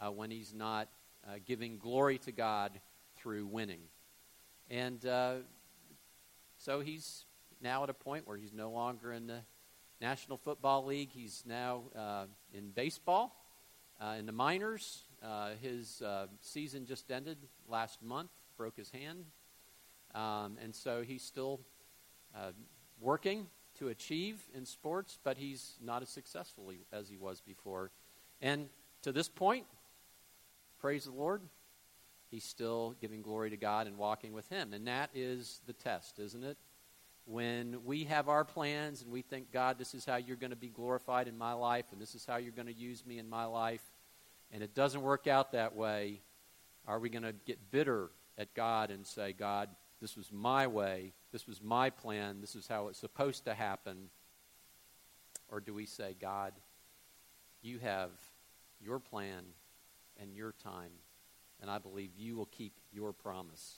uh, 0.00 0.10
when 0.10 0.30
he's 0.30 0.52
not 0.52 0.88
uh, 1.26 1.36
giving 1.44 1.78
glory 1.78 2.18
to 2.18 2.32
God 2.32 2.80
through 3.16 3.46
winning? 3.46 3.80
And 4.68 5.04
uh, 5.04 5.36
so 6.58 6.80
he's 6.80 7.24
now 7.60 7.84
at 7.84 7.90
a 7.90 7.94
point 7.94 8.26
where 8.26 8.36
he's 8.36 8.52
no 8.52 8.70
longer 8.70 9.12
in 9.12 9.26
the 9.26 9.40
National 10.00 10.38
Football 10.38 10.86
League. 10.86 11.10
He's 11.12 11.42
now 11.46 11.82
uh, 11.96 12.24
in 12.52 12.70
baseball, 12.70 13.36
uh, 14.00 14.16
in 14.18 14.26
the 14.26 14.32
minors. 14.32 15.04
his 15.60 16.02
season 16.40 16.86
just 16.86 17.10
ended 17.10 17.38
last 17.68 18.02
month, 18.02 18.30
broke 18.56 18.76
his 18.76 18.90
hand. 18.90 19.24
Um, 20.14 20.58
and 20.62 20.74
so 20.74 21.02
he's 21.02 21.22
still 21.22 21.60
working 23.00 23.46
to 23.80 23.88
achieve 23.88 24.40
in 24.54 24.64
sports, 24.64 25.18
but 25.24 25.36
he's 25.36 25.74
not 25.82 26.02
as 26.02 26.08
successful 26.08 26.72
as 26.92 27.08
he 27.08 27.16
was 27.16 27.40
before. 27.40 27.90
And 28.40 28.68
to 29.02 29.12
this 29.12 29.28
point, 29.28 29.66
praise 30.78 31.04
the 31.04 31.12
Lord, 31.12 31.42
he's 32.30 32.44
still 32.44 32.94
giving 33.00 33.22
glory 33.22 33.50
to 33.50 33.56
God 33.56 33.86
and 33.86 33.96
walking 33.98 34.32
with 34.32 34.48
Him. 34.48 34.72
And 34.72 34.86
that 34.86 35.10
is 35.14 35.60
the 35.66 35.72
test, 35.72 36.18
isn't 36.18 36.44
it? 36.44 36.58
When 37.26 37.84
we 37.84 38.04
have 38.04 38.28
our 38.28 38.44
plans 38.44 39.02
and 39.02 39.10
we 39.10 39.22
think, 39.22 39.52
God, 39.52 39.78
this 39.78 39.94
is 39.94 40.04
how 40.04 40.16
you're 40.16 40.36
going 40.36 40.50
to 40.50 40.56
be 40.56 40.68
glorified 40.68 41.28
in 41.28 41.36
my 41.38 41.52
life, 41.52 41.86
and 41.92 42.00
this 42.00 42.14
is 42.14 42.26
how 42.26 42.36
you're 42.36 42.52
going 42.52 42.66
to 42.66 42.74
use 42.74 43.04
me 43.06 43.18
in 43.18 43.28
my 43.28 43.44
life, 43.44 43.82
and 44.52 44.62
it 44.62 44.74
doesn't 44.74 45.02
work 45.02 45.26
out 45.26 45.52
that 45.52 45.74
way, 45.74 46.20
are 46.86 46.98
we 46.98 47.08
going 47.08 47.22
to 47.22 47.34
get 47.46 47.70
bitter 47.70 48.10
at 48.36 48.52
God 48.54 48.90
and 48.90 49.06
say, 49.06 49.32
God, 49.32 49.68
this 50.00 50.16
was 50.16 50.32
my 50.32 50.66
way, 50.66 51.12
this 51.32 51.46
was 51.46 51.62
my 51.62 51.90
plan, 51.90 52.40
this 52.40 52.56
is 52.56 52.66
how 52.66 52.88
it's 52.88 52.98
supposed 52.98 53.44
to 53.44 53.54
happen? 53.54 54.10
Or 55.48 55.60
do 55.60 55.74
we 55.74 55.86
say, 55.86 56.16
God, 56.20 56.52
you 57.62 57.78
have 57.78 58.10
your 58.80 58.98
plan 58.98 59.44
and 60.20 60.34
your 60.34 60.52
time, 60.52 60.92
and 61.60 61.70
I 61.70 61.78
believe 61.78 62.10
you 62.16 62.36
will 62.36 62.46
keep 62.46 62.72
your 62.92 63.12
promise. 63.12 63.76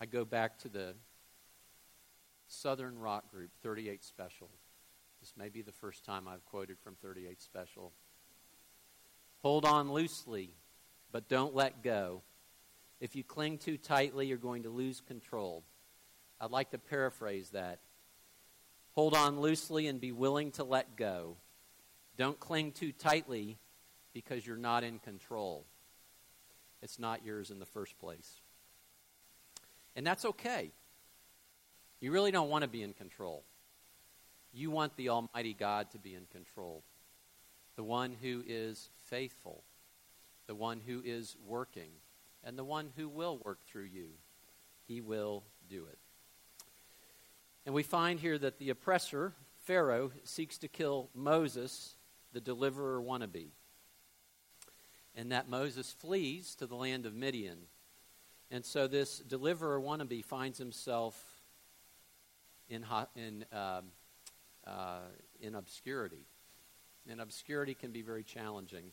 I 0.00 0.06
go 0.06 0.24
back 0.24 0.58
to 0.60 0.68
the 0.68 0.94
Southern 2.48 2.98
Rock 2.98 3.30
Group 3.30 3.50
38 3.62 4.04
Special. 4.04 4.50
This 5.20 5.32
may 5.36 5.48
be 5.48 5.62
the 5.62 5.72
first 5.72 6.04
time 6.04 6.28
I've 6.28 6.44
quoted 6.44 6.78
from 6.78 6.96
38 7.02 7.40
Special. 7.40 7.92
Hold 9.42 9.64
on 9.64 9.92
loosely, 9.92 10.50
but 11.12 11.28
don't 11.28 11.54
let 11.54 11.82
go. 11.82 12.22
If 13.00 13.14
you 13.14 13.24
cling 13.24 13.58
too 13.58 13.76
tightly, 13.76 14.26
you're 14.26 14.38
going 14.38 14.62
to 14.62 14.70
lose 14.70 15.00
control. 15.00 15.62
I'd 16.40 16.50
like 16.50 16.70
to 16.70 16.78
paraphrase 16.78 17.50
that. 17.50 17.80
Hold 18.94 19.14
on 19.14 19.40
loosely 19.40 19.86
and 19.86 20.00
be 20.00 20.12
willing 20.12 20.52
to 20.52 20.64
let 20.64 20.96
go. 20.96 21.36
Don't 22.16 22.40
cling 22.40 22.72
too 22.72 22.92
tightly 22.92 23.58
because 24.14 24.46
you're 24.46 24.56
not 24.56 24.84
in 24.84 24.98
control. 24.98 25.66
It's 26.82 26.98
not 26.98 27.24
yours 27.24 27.50
in 27.50 27.58
the 27.58 27.66
first 27.66 27.98
place. 27.98 28.40
And 29.94 30.06
that's 30.06 30.24
okay. 30.24 30.72
You 32.00 32.12
really 32.12 32.30
don't 32.30 32.48
want 32.48 32.62
to 32.62 32.68
be 32.68 32.82
in 32.82 32.94
control. 32.94 33.44
You 34.52 34.70
want 34.70 34.96
the 34.96 35.10
Almighty 35.10 35.52
God 35.52 35.90
to 35.90 35.98
be 35.98 36.14
in 36.14 36.26
control, 36.32 36.82
the 37.76 37.84
one 37.84 38.16
who 38.22 38.42
is 38.46 38.88
faithful, 39.04 39.64
the 40.46 40.54
one 40.54 40.80
who 40.86 41.02
is 41.04 41.36
working, 41.46 41.90
and 42.44 42.58
the 42.58 42.64
one 42.64 42.90
who 42.96 43.08
will 43.08 43.40
work 43.44 43.64
through 43.66 43.88
you. 43.92 44.08
He 44.86 45.00
will 45.00 45.44
do 45.68 45.86
it. 45.86 45.98
And 47.64 47.74
we 47.74 47.82
find 47.82 48.20
here 48.20 48.38
that 48.38 48.58
the 48.58 48.70
oppressor, 48.70 49.32
Pharaoh, 49.64 50.12
seeks 50.22 50.58
to 50.58 50.68
kill 50.68 51.10
Moses, 51.14 51.96
the 52.32 52.40
deliverer 52.40 53.02
wannabe. 53.02 53.48
And 55.16 55.32
that 55.32 55.48
Moses 55.48 55.92
flees 55.92 56.54
to 56.56 56.66
the 56.66 56.76
land 56.76 57.06
of 57.06 57.14
Midian. 57.14 57.58
And 58.50 58.64
so 58.64 58.86
this 58.86 59.18
deliverer 59.18 59.80
wannabe 59.80 60.24
finds 60.24 60.58
himself 60.58 61.20
in, 62.68 62.84
in, 63.16 63.44
um, 63.52 63.84
uh, 64.64 65.00
in 65.40 65.56
obscurity. 65.56 66.26
And 67.08 67.20
obscurity 67.20 67.74
can 67.74 67.90
be 67.90 68.02
very 68.02 68.22
challenging. 68.22 68.92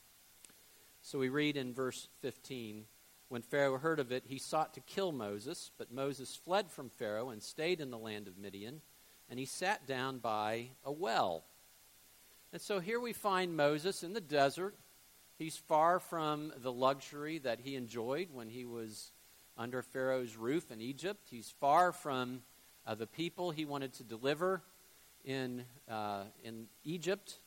So 1.01 1.19
we 1.19 1.29
read 1.29 1.57
in 1.57 1.73
verse 1.73 2.07
15 2.21 2.85
when 3.33 3.41
Pharaoh 3.41 3.79
heard 3.79 3.99
of 3.99 4.11
it, 4.11 4.25
he 4.27 4.37
sought 4.37 4.75
to 4.75 4.79
kill 4.81 5.11
Moses, 5.11 5.71
but 5.79 5.91
Moses 5.91 6.35
fled 6.35 6.69
from 6.69 6.89
Pharaoh 6.89 7.31
and 7.31 7.41
stayed 7.41 7.81
in 7.81 7.89
the 7.89 7.97
land 7.97 8.27
of 8.27 8.37
Midian, 8.37 8.79
and 9.27 9.39
he 9.39 9.45
sat 9.45 9.87
down 9.87 10.19
by 10.19 10.67
a 10.85 10.91
well. 10.91 11.43
And 12.51 12.61
so 12.61 12.79
here 12.79 12.99
we 12.99 13.11
find 13.11 13.57
Moses 13.57 14.03
in 14.03 14.13
the 14.13 14.21
desert. 14.21 14.75
He's 15.39 15.57
far 15.57 15.99
from 15.99 16.53
the 16.61 16.71
luxury 16.71 17.39
that 17.39 17.59
he 17.59 17.75
enjoyed 17.75 18.27
when 18.31 18.49
he 18.49 18.65
was 18.65 19.11
under 19.57 19.81
Pharaoh's 19.81 20.37
roof 20.37 20.69
in 20.69 20.79
Egypt. 20.79 21.29
He's 21.31 21.49
far 21.59 21.91
from 21.91 22.43
uh, 22.85 22.93
the 22.93 23.07
people 23.07 23.49
he 23.49 23.65
wanted 23.65 23.93
to 23.93 24.03
deliver 24.03 24.61
in, 25.25 25.65
uh, 25.89 26.25
in 26.43 26.67
Egypt. 26.83 27.39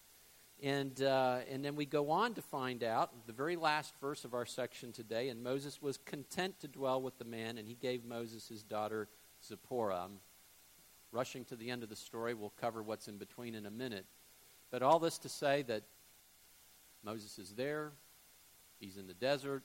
And, 0.63 1.03
uh, 1.03 1.41
and 1.51 1.65
then 1.65 1.77
we 1.77 1.85
go 1.85 2.11
on 2.11 2.35
to 2.35 2.43
find 2.43 2.83
out 2.83 3.27
the 3.27 3.33
very 3.33 3.57
last 3.57 3.95
verse 4.01 4.25
of 4.25 4.33
our 4.33 4.47
section 4.47 4.91
today. 4.91 5.29
And 5.29 5.43
Moses 5.43 5.83
was 5.83 5.99
content 5.99 6.59
to 6.61 6.69
dwell 6.69 7.03
with 7.03 7.19
the 7.19 7.25
man, 7.25 7.59
and 7.59 7.69
he 7.69 7.75
gave 7.75 8.05
Moses 8.05 8.49
his 8.49 8.63
daughter 8.63 9.09
Zipporah. 9.45 10.05
I'm 10.05 10.19
rushing 11.13 11.45
to 11.47 11.57
the 11.57 11.71
end 11.71 11.83
of 11.83 11.89
the 11.89 11.97
story. 11.97 12.35
We'll 12.35 12.55
cover 12.61 12.83
what's 12.83 13.07
in 13.07 13.19
between 13.19 13.55
in 13.55 13.67
a 13.67 13.71
minute. 13.71 14.07
But 14.71 14.83
all 14.83 14.99
this 14.99 15.19
to 15.19 15.29
say 15.29 15.63
that 15.63 15.83
Moses 17.05 17.39
is 17.39 17.53
there, 17.53 17.93
he's 18.81 18.97
in 18.97 19.07
the 19.07 19.15
desert, 19.15 19.63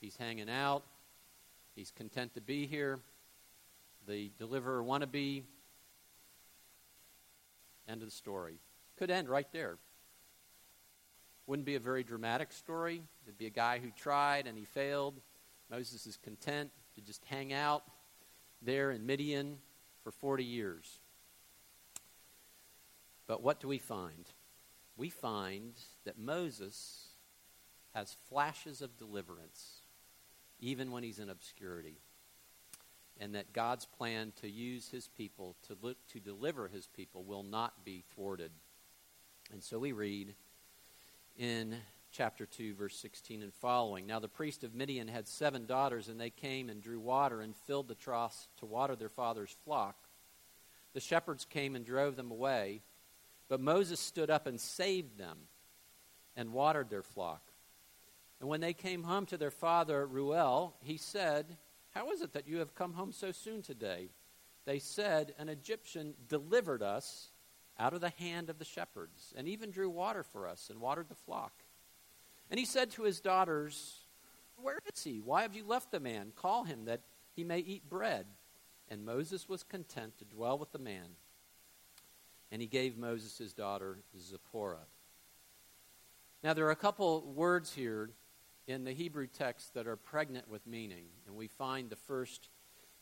he's 0.00 0.16
hanging 0.16 0.48
out, 0.48 0.84
he's 1.74 1.90
content 1.90 2.34
to 2.34 2.40
be 2.40 2.66
here. 2.66 3.00
The 4.06 4.30
deliverer 4.38 4.82
wannabe. 4.82 5.44
End 7.88 8.02
of 8.02 8.08
the 8.08 8.14
story. 8.14 8.58
Could 8.96 9.10
end 9.10 9.28
right 9.28 9.50
there. 9.50 9.78
Wouldn't 11.46 11.66
be 11.66 11.74
a 11.74 11.80
very 11.80 12.02
dramatic 12.02 12.52
story. 12.52 13.02
It'd 13.26 13.38
be 13.38 13.46
a 13.46 13.50
guy 13.50 13.78
who 13.78 13.90
tried 13.90 14.46
and 14.46 14.56
he 14.56 14.64
failed. 14.64 15.20
Moses 15.70 16.06
is 16.06 16.16
content 16.16 16.70
to 16.94 17.00
just 17.00 17.24
hang 17.26 17.52
out 17.52 17.82
there 18.62 18.90
in 18.90 19.04
Midian 19.04 19.58
for 20.02 20.10
40 20.10 20.44
years. 20.44 20.98
But 23.26 23.42
what 23.42 23.60
do 23.60 23.68
we 23.68 23.78
find? 23.78 24.26
We 24.96 25.10
find 25.10 25.74
that 26.04 26.18
Moses 26.18 27.08
has 27.94 28.16
flashes 28.28 28.82
of 28.82 28.96
deliverance, 28.96 29.80
even 30.60 30.90
when 30.90 31.02
he's 31.02 31.18
in 31.18 31.30
obscurity. 31.30 31.96
And 33.20 33.34
that 33.34 33.52
God's 33.52 33.86
plan 33.86 34.32
to 34.40 34.50
use 34.50 34.88
his 34.88 35.08
people, 35.08 35.54
to, 35.68 35.76
look, 35.80 35.96
to 36.08 36.18
deliver 36.18 36.68
his 36.68 36.88
people, 36.88 37.22
will 37.22 37.44
not 37.44 37.84
be 37.84 38.02
thwarted. 38.14 38.50
And 39.52 39.62
so 39.62 39.78
we 39.78 39.92
read 39.92 40.34
in 41.36 41.76
chapter 42.12 42.46
2, 42.46 42.74
verse 42.74 42.96
16 42.96 43.42
and 43.42 43.52
following. 43.54 44.06
Now 44.06 44.20
the 44.20 44.28
priest 44.28 44.62
of 44.62 44.74
Midian 44.74 45.08
had 45.08 45.26
seven 45.26 45.66
daughters, 45.66 46.08
and 46.08 46.20
they 46.20 46.30
came 46.30 46.68
and 46.68 46.80
drew 46.80 47.00
water 47.00 47.40
and 47.40 47.56
filled 47.56 47.88
the 47.88 47.94
troughs 47.94 48.48
to 48.58 48.66
water 48.66 48.94
their 48.94 49.08
father's 49.08 49.54
flock. 49.64 49.96
The 50.92 51.00
shepherds 51.00 51.44
came 51.44 51.74
and 51.74 51.84
drove 51.84 52.14
them 52.14 52.30
away, 52.30 52.82
but 53.48 53.60
Moses 53.60 53.98
stood 53.98 54.30
up 54.30 54.46
and 54.46 54.60
saved 54.60 55.18
them 55.18 55.38
and 56.36 56.52
watered 56.52 56.88
their 56.88 57.02
flock. 57.02 57.42
And 58.40 58.48
when 58.48 58.60
they 58.60 58.74
came 58.74 59.02
home 59.02 59.26
to 59.26 59.36
their 59.36 59.50
father 59.50 60.06
Reuel, 60.06 60.74
he 60.82 60.96
said, 60.96 61.56
How 61.94 62.10
is 62.10 62.20
it 62.20 62.32
that 62.34 62.46
you 62.46 62.58
have 62.58 62.74
come 62.74 62.92
home 62.92 63.12
so 63.12 63.32
soon 63.32 63.62
today? 63.62 64.10
They 64.66 64.78
said, 64.78 65.34
An 65.38 65.48
Egyptian 65.48 66.14
delivered 66.28 66.82
us 66.82 67.30
out 67.78 67.94
of 67.94 68.00
the 68.00 68.12
hand 68.18 68.50
of 68.50 68.58
the 68.58 68.64
shepherds, 68.64 69.32
and 69.36 69.48
even 69.48 69.70
drew 69.70 69.90
water 69.90 70.22
for 70.22 70.46
us 70.46 70.70
and 70.70 70.80
watered 70.80 71.08
the 71.08 71.14
flock. 71.14 71.52
And 72.50 72.58
he 72.58 72.66
said 72.66 72.90
to 72.92 73.02
his 73.02 73.20
daughters, 73.20 74.00
Where 74.56 74.78
is 74.92 75.02
he? 75.02 75.20
Why 75.20 75.42
have 75.42 75.54
you 75.54 75.64
left 75.66 75.90
the 75.90 76.00
man? 76.00 76.32
Call 76.36 76.64
him 76.64 76.84
that 76.84 77.00
he 77.34 77.44
may 77.44 77.58
eat 77.58 77.88
bread. 77.88 78.26
And 78.88 79.04
Moses 79.04 79.48
was 79.48 79.62
content 79.62 80.18
to 80.18 80.24
dwell 80.24 80.58
with 80.58 80.70
the 80.72 80.78
man. 80.78 81.16
And 82.52 82.60
he 82.60 82.68
gave 82.68 82.96
Moses 82.96 83.38
his 83.38 83.52
daughter 83.52 83.98
Zipporah. 84.18 84.86
Now, 86.44 86.52
there 86.52 86.66
are 86.66 86.70
a 86.70 86.76
couple 86.76 87.22
words 87.34 87.72
here 87.72 88.10
in 88.66 88.84
the 88.84 88.92
Hebrew 88.92 89.26
text 89.26 89.74
that 89.74 89.86
are 89.86 89.96
pregnant 89.96 90.48
with 90.48 90.66
meaning. 90.66 91.06
And 91.26 91.34
we 91.34 91.48
find 91.48 91.88
the 91.88 91.96
first 91.96 92.48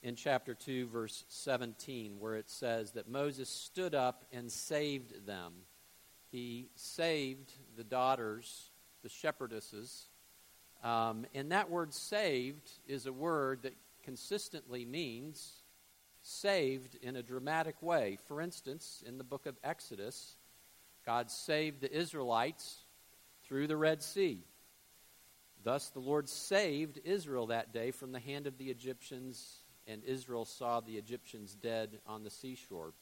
in 0.03 0.17
chapter 0.17 0.55
2, 0.55 0.89
verse 0.89 1.25
17, 1.29 2.17
where 2.19 2.35
it 2.35 2.51
says 2.51 2.93
that 2.93 3.09
Moses 3.09 3.49
stood 3.49 3.95
up 3.95 4.25
and 4.33 4.51
saved 4.51 5.27
them. 5.27 5.53
He 6.31 6.71
saved 6.75 7.53
the 7.77 7.85
daughters, 7.85 8.71
the 9.03 9.09
shepherdesses. 9.09 10.07
Um, 10.83 11.25
and 11.35 11.53
that 11.53 11.71
word 11.71 11.95
saved 11.95 12.69
is 12.89 13.07
a 13.07 13.13
word 13.13 13.63
that 13.63 13.77
consistently 14.03 14.85
means 14.85 15.63
saved 16.23 16.97
in 17.03 17.17
a 17.17 17.23
dramatic 17.23 17.81
way. 17.81 18.19
For 18.27 18.41
instance, 18.41 19.05
in 19.07 19.19
the 19.19 19.25
book 19.25 19.47
of 19.47 19.57
Exodus, 19.63 20.37
God 21.07 21.31
saved 21.31 21.81
the 21.81 21.93
Israelites 21.93 22.79
through 23.45 23.69
the 23.69 23.77
Red 23.77 24.03
Sea. 24.03 24.45
Thus, 25.65 25.91
the 25.91 26.01
Lord 26.01 26.29
saved 26.29 27.01
Israel 27.05 27.47
that 27.49 27.73
day 27.73 27.93
from 27.93 28.11
the 28.11 28.19
hand 28.19 28.49
of 28.49 28.59
the 28.59 28.71
Egyptians 28.71 29.62
and 29.87 30.05
Israel 30.05 30.45
saw 30.45 30.81
the 30.81 30.97
Egyptians 30.97 31.55
dead 31.55 31.99
on 32.07 32.23
the 32.23 32.31
seashore. 32.31 32.93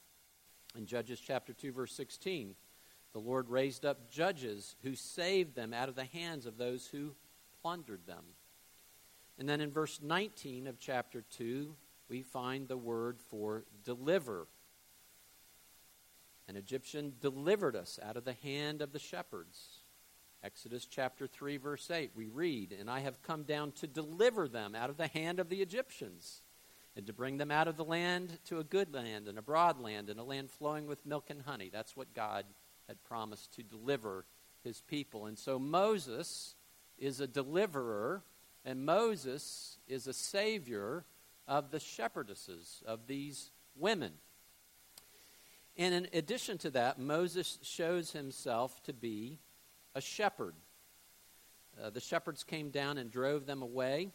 In 0.77 0.87
Judges 0.87 1.21
chapter 1.21 1.53
2, 1.53 1.73
verse 1.73 1.93
16, 1.93 2.55
the 3.12 3.19
Lord 3.19 3.49
raised 3.49 3.85
up 3.85 4.11
judges 4.11 4.77
who 4.83 4.95
saved 4.95 5.55
them 5.55 5.75
out 5.75 5.88
of 5.88 5.97
the 5.97 6.05
hands 6.05 6.47
of 6.47 6.57
those 6.57 6.87
who 6.87 7.14
plundered 7.62 8.07
them. 8.07 8.25
And 9.38 9.49
then 9.49 9.61
in 9.61 9.71
verse 9.71 10.01
19 10.03 10.66
of 10.66 10.79
chapter 10.79 11.25
2, 11.31 11.75
we 12.09 12.23
find 12.23 12.69
the 12.69 12.77
word 12.77 13.19
for 13.31 13.64
deliver. 13.85 14.47
An 16.49 16.57
Egyptian 16.57 17.14
delivered 17.21 17.77
us 17.77 17.99
out 18.03 18.16
of 18.16 18.25
the 18.25 18.35
hand 18.43 18.83
of 18.83 18.93
the 18.93 18.99
shepherds. 18.99 19.79
Exodus 20.43 20.87
chapter 20.87 21.27
3, 21.27 21.59
verse 21.59 21.90
8, 21.90 22.12
we 22.14 22.27
read, 22.27 22.75
And 22.79 22.90
I 22.90 23.01
have 23.01 23.23
come 23.23 23.43
down 23.43 23.73
to 23.73 23.87
deliver 23.87 24.49
them 24.49 24.75
out 24.75 24.90
of 24.90 24.97
the 24.97 25.07
hand 25.09 25.38
of 25.38 25.49
the 25.49 25.62
Egyptians, 25.62 26.43
and 26.96 27.07
to 27.07 27.12
bring 27.12 27.38
them 27.38 27.50
out 27.50 27.68
of 27.68 27.76
the 27.76 27.85
land 27.85 28.38
to 28.46 28.59
a 28.59 28.64
good 28.64 28.92
land, 28.92 29.29
and 29.29 29.38
a 29.38 29.42
broad 29.42 29.81
land, 29.81 30.11
and 30.11 30.18
a 30.18 30.24
land 30.24 30.50
flowing 30.50 30.87
with 30.87 31.07
milk 31.07 31.31
and 31.31 31.42
honey. 31.42 31.70
That's 31.72 31.96
what 31.96 32.14
God 32.14 32.44
had 32.88 33.03
promised 33.05 33.55
to 33.55 33.62
deliver 33.62 34.24
his 34.64 34.81
people. 34.81 35.26
And 35.26 35.38
so 35.38 35.59
Moses 35.59 36.55
is 36.98 37.20
a 37.20 37.26
deliverer, 37.26 38.22
and 38.64 38.85
Moses 38.85 39.79
is 39.87 40.07
a 40.07 40.12
savior 40.12 41.05
of 41.46 41.70
the 41.70 41.79
shepherdesses, 41.79 42.83
of 42.85 43.07
these 43.07 43.50
women. 43.76 44.12
And 45.76 45.94
in 45.94 46.09
addition 46.12 46.59
to 46.59 46.70
that, 46.70 46.98
Moses 46.98 47.59
shows 47.62 48.12
himself 48.12 48.83
to 48.83 48.92
be 48.92 49.38
a 49.94 50.00
shepherd. 50.00 50.55
Uh, 51.83 51.90
the 51.90 52.00
shepherds 52.00 52.44
came 52.44 52.70
down 52.70 52.98
and 52.98 53.11
drove 53.11 53.46
them 53.46 53.62
away, 53.62 54.11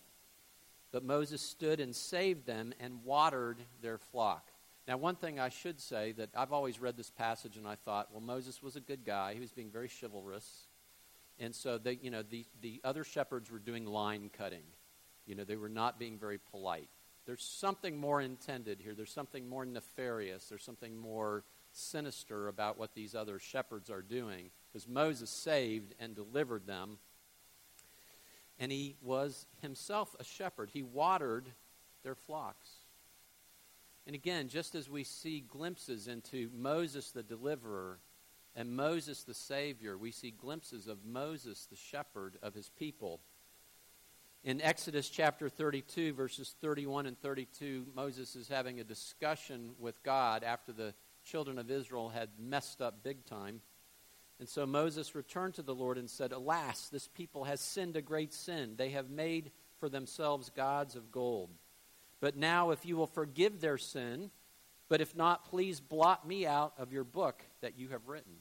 but 0.95 1.03
Moses 1.03 1.41
stood 1.41 1.81
and 1.81 1.93
saved 1.93 2.45
them 2.45 2.73
and 2.79 3.03
watered 3.03 3.57
their 3.81 3.97
flock. 3.97 4.47
Now, 4.87 4.95
one 4.95 5.17
thing 5.17 5.41
I 5.41 5.49
should 5.49 5.81
say 5.81 6.13
that 6.13 6.29
I've 6.33 6.53
always 6.53 6.79
read 6.79 6.95
this 6.95 7.09
passage 7.09 7.57
and 7.57 7.67
I 7.67 7.75
thought, 7.75 8.13
well, 8.13 8.21
Moses 8.21 8.63
was 8.63 8.77
a 8.77 8.79
good 8.79 9.03
guy. 9.03 9.33
He 9.33 9.41
was 9.41 9.51
being 9.51 9.69
very 9.69 9.89
chivalrous. 9.89 10.67
And 11.37 11.53
so, 11.53 11.77
they, 11.77 11.99
you 12.01 12.11
know, 12.11 12.21
the, 12.21 12.45
the 12.61 12.79
other 12.85 13.03
shepherds 13.03 13.51
were 13.51 13.59
doing 13.59 13.85
line 13.85 14.31
cutting. 14.37 14.63
You 15.25 15.35
know, 15.35 15.43
they 15.43 15.57
were 15.57 15.67
not 15.67 15.99
being 15.99 16.17
very 16.17 16.37
polite. 16.37 16.87
There's 17.25 17.43
something 17.43 17.97
more 17.97 18.21
intended 18.21 18.79
here. 18.79 18.95
There's 18.95 19.11
something 19.11 19.49
more 19.49 19.65
nefarious. 19.65 20.47
There's 20.47 20.63
something 20.63 20.95
more 20.95 21.43
sinister 21.73 22.47
about 22.47 22.79
what 22.79 22.95
these 22.95 23.15
other 23.15 23.37
shepherds 23.37 23.89
are 23.89 24.01
doing 24.01 24.49
because 24.71 24.87
Moses 24.87 25.29
saved 25.29 25.93
and 25.99 26.15
delivered 26.15 26.65
them. 26.65 26.99
And 28.59 28.71
he 28.71 28.95
was 29.01 29.45
himself 29.61 30.15
a 30.19 30.23
shepherd. 30.23 30.69
He 30.71 30.81
watered 30.81 31.49
their 32.03 32.15
flocks. 32.15 32.69
And 34.05 34.15
again, 34.15 34.49
just 34.49 34.75
as 34.75 34.89
we 34.89 35.03
see 35.03 35.41
glimpses 35.41 36.07
into 36.07 36.49
Moses 36.55 37.11
the 37.11 37.23
deliverer 37.23 37.99
and 38.55 38.75
Moses 38.75 39.23
the 39.23 39.33
savior, 39.33 39.97
we 39.97 40.11
see 40.11 40.31
glimpses 40.31 40.87
of 40.87 41.03
Moses 41.03 41.67
the 41.69 41.75
shepherd 41.75 42.37
of 42.41 42.53
his 42.53 42.69
people. 42.69 43.19
In 44.43 44.61
Exodus 44.61 45.09
chapter 45.09 45.49
32, 45.49 46.13
verses 46.13 46.53
31 46.61 47.07
and 47.07 47.19
32, 47.19 47.87
Moses 47.95 48.35
is 48.35 48.47
having 48.47 48.79
a 48.79 48.83
discussion 48.83 49.71
with 49.79 50.03
God 50.03 50.43
after 50.43 50.71
the 50.71 50.93
children 51.23 51.57
of 51.57 51.71
Israel 51.71 52.09
had 52.09 52.29
messed 52.37 52.79
up 52.79 53.03
big 53.03 53.25
time. 53.25 53.61
And 54.39 54.49
so 54.49 54.65
Moses 54.65 55.15
returned 55.15 55.53
to 55.55 55.61
the 55.61 55.75
Lord 55.75 55.97
and 55.97 56.09
said, 56.09 56.31
Alas, 56.31 56.89
this 56.89 57.07
people 57.07 57.45
has 57.45 57.61
sinned 57.61 57.95
a 57.95 58.01
great 58.01 58.33
sin. 58.33 58.75
They 58.75 58.89
have 58.89 59.09
made 59.09 59.51
for 59.79 59.87
themselves 59.87 60.49
gods 60.49 60.95
of 60.95 61.11
gold. 61.11 61.51
But 62.19 62.35
now, 62.35 62.71
if 62.71 62.85
you 62.85 62.97
will 62.97 63.07
forgive 63.07 63.61
their 63.61 63.77
sin, 63.77 64.31
but 64.89 65.01
if 65.01 65.15
not, 65.15 65.45
please 65.45 65.79
blot 65.79 66.27
me 66.27 66.45
out 66.45 66.73
of 66.77 66.91
your 66.91 67.03
book 67.03 67.43
that 67.61 67.77
you 67.77 67.89
have 67.89 68.07
written. 68.07 68.33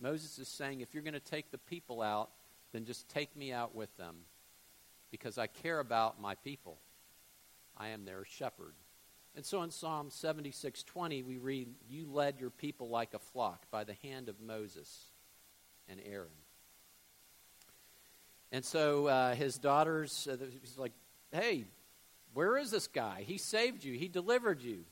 Moses 0.00 0.38
is 0.38 0.48
saying, 0.48 0.80
if 0.80 0.94
you're 0.94 1.02
going 1.02 1.14
to 1.14 1.20
take 1.20 1.50
the 1.50 1.58
people 1.58 2.02
out, 2.02 2.30
then 2.72 2.84
just 2.84 3.08
take 3.08 3.36
me 3.36 3.52
out 3.52 3.74
with 3.74 3.94
them, 3.96 4.16
because 5.10 5.38
I 5.38 5.46
care 5.46 5.78
about 5.78 6.20
my 6.20 6.34
people. 6.36 6.78
I 7.76 7.88
am 7.88 8.04
their 8.04 8.24
shepherd. 8.24 8.74
And 9.34 9.44
so 9.44 9.62
in 9.62 9.70
Psalm 9.70 10.10
76:20 10.10 11.22
we 11.22 11.38
read, 11.38 11.74
"You 11.88 12.06
led 12.10 12.40
your 12.40 12.50
people 12.50 12.88
like 12.88 13.14
a 13.14 13.18
flock 13.18 13.70
by 13.70 13.84
the 13.84 13.94
hand 13.94 14.28
of 14.28 14.40
Moses 14.40 15.11
and 15.88 16.00
Aaron." 16.04 16.28
And 18.50 18.64
so 18.64 19.06
uh, 19.06 19.34
his 19.34 19.58
daughters, 19.58 20.28
uh, 20.30 20.36
he's 20.60 20.76
like, 20.76 20.92
"Hey, 21.30 21.64
where 22.34 22.56
is 22.56 22.70
this 22.70 22.86
guy? 22.86 23.24
He 23.26 23.38
saved 23.38 23.84
you. 23.84 23.94
He 23.94 24.08
delivered 24.08 24.62
you. 24.62 24.84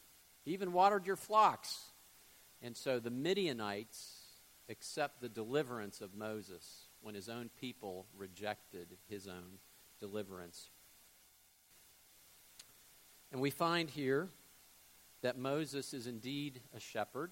He 0.45 0.53
even 0.53 0.73
watered 0.73 1.07
your 1.07 1.17
flocks." 1.17 1.79
And 2.63 2.77
so 2.77 2.99
the 2.99 3.11
Midianites 3.11 4.21
accept 4.69 5.21
the 5.21 5.29
deliverance 5.29 6.01
of 6.01 6.15
Moses 6.15 6.87
when 7.01 7.15
his 7.15 7.29
own 7.29 7.51
people 7.61 8.07
rejected 8.17 8.97
his 9.09 9.27
own 9.27 9.59
deliverance. 9.99 10.69
And 13.33 13.41
we 13.41 13.51
find 13.51 13.89
here 13.89 14.29
that 15.23 15.39
Moses 15.39 15.95
is 15.95 16.07
indeed 16.07 16.61
a 16.75 16.81
shepherd. 16.81 17.31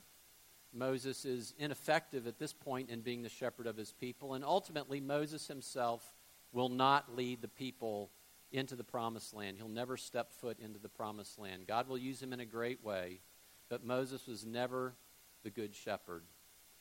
Moses 0.72 1.24
is 1.24 1.54
ineffective 1.58 2.26
at 2.26 2.38
this 2.38 2.52
point 2.52 2.90
in 2.90 3.00
being 3.00 3.22
the 3.22 3.28
shepherd 3.28 3.66
of 3.66 3.76
his 3.76 3.92
people, 3.92 4.34
and 4.34 4.44
ultimately, 4.44 5.00
Moses 5.00 5.46
himself 5.46 6.14
will 6.52 6.68
not 6.68 7.16
lead 7.16 7.42
the 7.42 7.48
people 7.48 8.10
into 8.52 8.76
the 8.76 8.84
promised 8.84 9.34
land. 9.34 9.56
He'll 9.56 9.68
never 9.68 9.96
step 9.96 10.32
foot 10.32 10.58
into 10.60 10.78
the 10.78 10.88
promised 10.88 11.38
land. 11.38 11.66
God 11.66 11.88
will 11.88 11.98
use 11.98 12.22
him 12.22 12.32
in 12.32 12.40
a 12.40 12.46
great 12.46 12.82
way, 12.84 13.20
but 13.68 13.84
Moses 13.84 14.26
was 14.26 14.46
never 14.46 14.94
the 15.42 15.50
good 15.50 15.74
shepherd. 15.74 16.24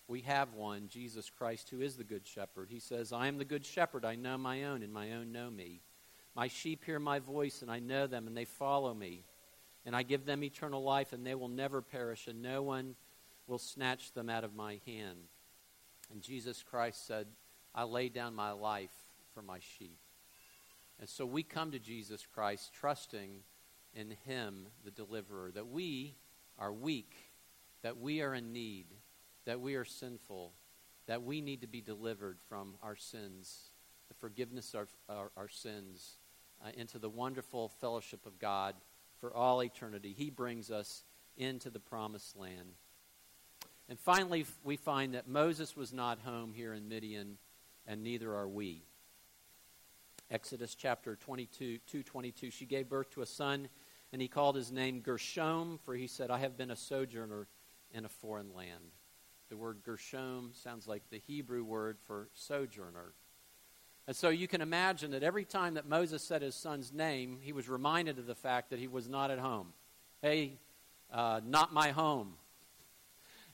We 0.07 0.21
have 0.21 0.53
one, 0.53 0.87
Jesus 0.87 1.29
Christ, 1.29 1.69
who 1.69 1.81
is 1.81 1.97
the 1.97 2.03
good 2.05 2.25
shepherd. 2.25 2.69
He 2.69 2.79
says, 2.79 3.11
I 3.11 3.27
am 3.27 3.37
the 3.37 3.45
good 3.45 3.65
shepherd. 3.65 4.05
I 4.05 4.15
know 4.15 4.37
my 4.37 4.63
own, 4.63 4.81
and 4.81 4.93
my 4.93 5.13
own 5.13 5.33
know 5.33 5.49
me. 5.49 5.81
My 6.33 6.47
sheep 6.47 6.85
hear 6.85 6.99
my 6.99 7.19
voice, 7.19 7.61
and 7.61 7.69
I 7.69 7.79
know 7.79 8.07
them, 8.07 8.27
and 8.27 8.37
they 8.37 8.45
follow 8.45 8.93
me. 8.93 9.25
And 9.85 9.95
I 9.95 10.03
give 10.03 10.25
them 10.25 10.43
eternal 10.43 10.81
life, 10.81 11.11
and 11.11 11.25
they 11.25 11.35
will 11.35 11.49
never 11.49 11.81
perish, 11.81 12.27
and 12.27 12.41
no 12.41 12.63
one 12.63 12.95
will 13.47 13.57
snatch 13.57 14.11
them 14.11 14.29
out 14.29 14.43
of 14.43 14.55
my 14.55 14.79
hand. 14.85 15.17
And 16.11 16.21
Jesus 16.21 16.63
Christ 16.63 17.07
said, 17.07 17.27
I 17.73 17.83
lay 17.83 18.09
down 18.09 18.35
my 18.35 18.51
life 18.51 18.93
for 19.33 19.41
my 19.41 19.59
sheep. 19.59 19.99
And 20.99 21.07
so 21.07 21.25
we 21.25 21.43
come 21.43 21.71
to 21.71 21.79
Jesus 21.79 22.25
Christ 22.25 22.73
trusting 22.73 23.41
in 23.93 24.15
Him, 24.25 24.67
the 24.83 24.91
deliverer, 24.91 25.51
that 25.51 25.67
we 25.67 26.15
are 26.57 26.73
weak, 26.73 27.13
that 27.83 27.97
we 27.97 28.21
are 28.21 28.33
in 28.33 28.51
need, 28.51 28.87
that 29.45 29.61
we 29.61 29.75
are 29.75 29.85
sinful, 29.85 30.53
that 31.07 31.23
we 31.23 31.41
need 31.41 31.61
to 31.61 31.67
be 31.67 31.81
delivered 31.81 32.37
from 32.49 32.75
our 32.81 32.95
sins, 32.95 33.71
the 34.07 34.15
forgiveness 34.15 34.73
of 34.73 34.89
our, 35.07 35.31
our 35.37 35.47
sins, 35.47 36.17
uh, 36.65 36.69
into 36.75 36.99
the 36.99 37.09
wonderful 37.09 37.69
fellowship 37.69 38.25
of 38.25 38.39
God 38.39 38.75
for 39.19 39.33
all 39.33 39.63
eternity. 39.63 40.13
He 40.17 40.29
brings 40.29 40.71
us 40.71 41.03
into 41.37 41.69
the 41.69 41.79
promised 41.79 42.35
land. 42.35 42.73
And 43.89 43.99
finally, 43.99 44.45
we 44.63 44.75
find 44.75 45.13
that 45.13 45.27
Moses 45.27 45.75
was 45.75 45.93
not 45.93 46.19
home 46.19 46.53
here 46.53 46.73
in 46.73 46.89
Midian, 46.89 47.37
and 47.85 48.03
neither 48.03 48.33
are 48.35 48.47
we. 48.47 48.83
Exodus 50.29 50.75
chapter 50.75 51.15
22, 51.15 51.77
222. 51.87 52.51
She 52.51 52.65
gave 52.65 52.89
birth 52.89 53.09
to 53.11 53.21
a 53.21 53.25
son, 53.25 53.69
and 54.11 54.21
he 54.21 54.27
called 54.27 54.57
his 54.57 54.73
name 54.73 54.99
Gershom, 54.99 55.79
for 55.83 55.95
he 55.95 56.07
said, 56.07 56.29
I 56.29 56.39
have 56.39 56.57
been 56.57 56.71
a 56.71 56.75
sojourner 56.75 57.47
in 57.93 58.03
a 58.03 58.09
foreign 58.09 58.53
land. 58.53 58.91
The 59.49 59.55
word 59.55 59.77
Gershom 59.85 60.51
sounds 60.53 60.85
like 60.85 61.03
the 61.09 61.21
Hebrew 61.25 61.63
word 61.63 61.97
for 62.05 62.27
sojourner. 62.33 63.13
And 64.05 64.15
so 64.15 64.27
you 64.27 64.49
can 64.49 64.61
imagine 64.61 65.11
that 65.11 65.23
every 65.23 65.45
time 65.45 65.75
that 65.75 65.87
Moses 65.87 66.21
said 66.21 66.41
his 66.41 66.55
son's 66.55 66.91
name, 66.91 67.39
he 67.41 67.53
was 67.53 67.69
reminded 67.69 68.19
of 68.19 68.25
the 68.25 68.35
fact 68.35 68.69
that 68.69 68.79
he 68.79 68.87
was 68.87 69.07
not 69.07 69.31
at 69.31 69.39
home. 69.39 69.73
Hey, 70.21 70.59
uh, 71.11 71.39
not 71.45 71.73
my 71.73 71.91
home. 71.91 72.33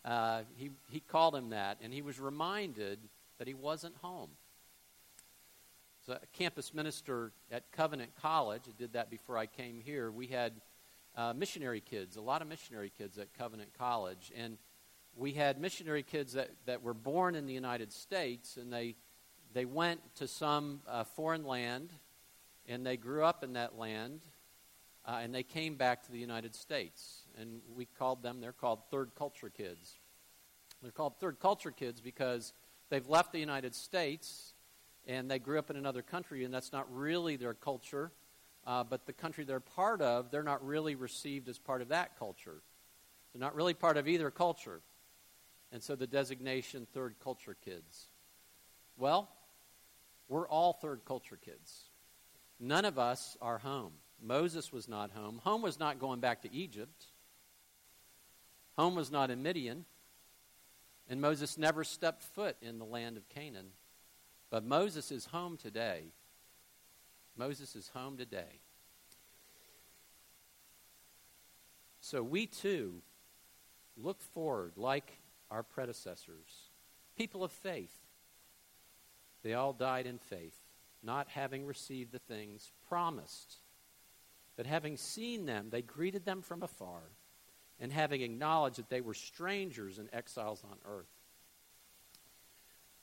Uh, 0.06 0.42
he, 0.56 0.72
he 0.90 1.00
called 1.00 1.36
him 1.36 1.50
that, 1.50 1.78
and 1.82 1.94
he 1.94 2.02
was 2.02 2.20
reminded 2.20 3.00
that 3.38 3.48
he 3.48 3.54
wasn't 3.54 3.96
home. 4.02 4.30
So, 6.06 6.14
a 6.14 6.38
campus 6.38 6.74
minister 6.74 7.32
at 7.50 7.72
Covenant 7.72 8.12
College, 8.22 8.64
I 8.68 8.72
did 8.78 8.94
that 8.94 9.10
before 9.10 9.38
I 9.38 9.46
came 9.46 9.80
here. 9.80 10.12
We 10.12 10.28
had 10.28 10.54
uh, 11.16 11.34
missionary 11.34 11.80
kids, 11.80 12.18
a 12.18 12.22
lot 12.22 12.42
of 12.42 12.48
missionary 12.50 12.92
kids 12.98 13.18
at 13.18 13.34
Covenant 13.34 13.70
College. 13.78 14.32
And 14.36 14.58
we 15.16 15.32
had 15.32 15.62
missionary 15.62 16.04
kids 16.04 16.34
that, 16.34 16.50
that 16.66 16.82
were 16.82 16.94
born 16.94 17.36
in 17.36 17.46
the 17.46 17.54
United 17.54 17.94
States, 17.94 18.58
and 18.58 18.74
they 18.74 18.96
they 19.54 19.66
went 19.66 20.02
to 20.16 20.28
some 20.28 20.82
uh, 20.88 21.04
foreign 21.04 21.46
land 21.46 21.92
and 22.68 22.86
they 22.86 22.98
grew 22.98 23.24
up 23.24 23.44
in 23.44 23.54
that 23.54 23.78
land 23.78 24.22
uh, 25.06 25.20
and 25.22 25.34
they 25.34 25.44
came 25.44 25.76
back 25.76 26.04
to 26.04 26.12
the 26.12 26.20
United 26.20 26.56
States. 26.56 27.24
And 27.40 27.62
we 27.76 27.86
called 27.86 28.24
them, 28.24 28.40
they're 28.40 28.52
called 28.52 28.80
third 28.90 29.12
culture 29.18 29.50
kids. 29.50 30.00
They're 30.82 30.92
called 30.92 31.20
third 31.20 31.40
culture 31.40 31.72
kids 31.72 32.02
because 32.02 32.54
they've 32.90 33.08
left 33.08 33.32
the 33.32 33.40
United 33.40 33.76
States 33.76 34.54
and 35.06 35.30
they 35.30 35.40
grew 35.40 35.60
up 35.60 35.70
in 35.70 35.76
another 35.76 36.02
country 36.02 36.44
and 36.44 36.54
that's 36.54 36.72
not 36.72 36.86
really 36.94 37.36
their 37.36 37.54
culture. 37.54 38.12
Uh, 38.66 38.84
but 38.84 39.06
the 39.06 39.14
country 39.14 39.44
they're 39.44 39.60
part 39.60 40.02
of, 40.02 40.32
they're 40.32 40.44
not 40.44 40.66
really 40.66 40.96
received 40.96 41.50
as 41.50 41.60
part 41.60 41.82
of 41.82 41.90
that 41.90 42.18
culture. 42.18 42.62
They're 43.34 43.42
not 43.42 43.56
really 43.56 43.74
part 43.74 43.98
of 43.98 44.08
either 44.08 44.32
culture. 44.32 44.82
And 45.72 45.84
so 45.84 45.96
the 45.96 46.08
designation 46.08 46.88
third 46.94 47.16
culture 47.22 47.58
kids. 47.66 48.08
Well, 48.96 49.30
we're 50.30 50.48
all 50.48 50.74
third 50.74 51.02
culture 51.06 51.38
kids. 51.44 51.90
None 52.60 52.86
of 52.86 52.98
us 52.98 53.36
are 53.42 53.58
home. 53.58 53.92
Moses 54.22 54.72
was 54.72 54.88
not 54.88 55.12
home. 55.12 55.42
Home 55.44 55.62
was 55.62 55.80
not 55.80 56.00
going 56.00 56.20
back 56.20 56.42
to 56.44 56.54
Egypt. 56.54 57.06
Home 58.78 58.96
was 58.96 59.12
not 59.12 59.30
in 59.30 59.44
Midian. 59.44 59.86
And 61.10 61.20
Moses 61.20 61.58
never 61.58 61.84
stepped 61.84 62.24
foot 62.24 62.56
in 62.62 62.80
the 62.80 62.86
land 62.86 63.18
of 63.18 63.28
Canaan. 63.30 63.68
But 64.50 64.64
Moses 64.64 65.12
is 65.12 65.26
home 65.26 65.58
today. 65.58 66.04
Moses 67.36 67.76
is 67.76 67.90
home 67.90 68.18
today. 68.18 68.62
So 72.00 72.22
we 72.22 72.46
too 72.46 73.02
look 73.98 74.22
forward 74.22 74.74
like 74.76 75.20
our 75.50 75.64
predecessors, 75.64 76.70
people 77.18 77.44
of 77.44 77.52
faith. 77.52 77.96
They 79.44 79.54
all 79.54 79.74
died 79.74 80.06
in 80.06 80.20
faith, 80.20 80.58
not 81.02 81.28
having 81.30 81.66
received 81.66 82.12
the 82.12 82.20
things 82.20 82.72
promised. 82.88 83.58
But 84.56 84.66
having 84.66 84.98
seen 84.98 85.46
them, 85.46 85.70
they 85.70 85.82
greeted 85.82 86.26
them 86.26 86.42
from 86.42 86.62
afar, 86.64 87.02
and 87.80 87.92
having 87.92 88.22
acknowledged 88.22 88.78
that 88.78 88.90
they 88.90 89.02
were 89.02 89.14
strangers 89.14 89.98
and 89.98 90.10
exiles 90.14 90.64
on 90.64 90.78
earth. 90.86 91.10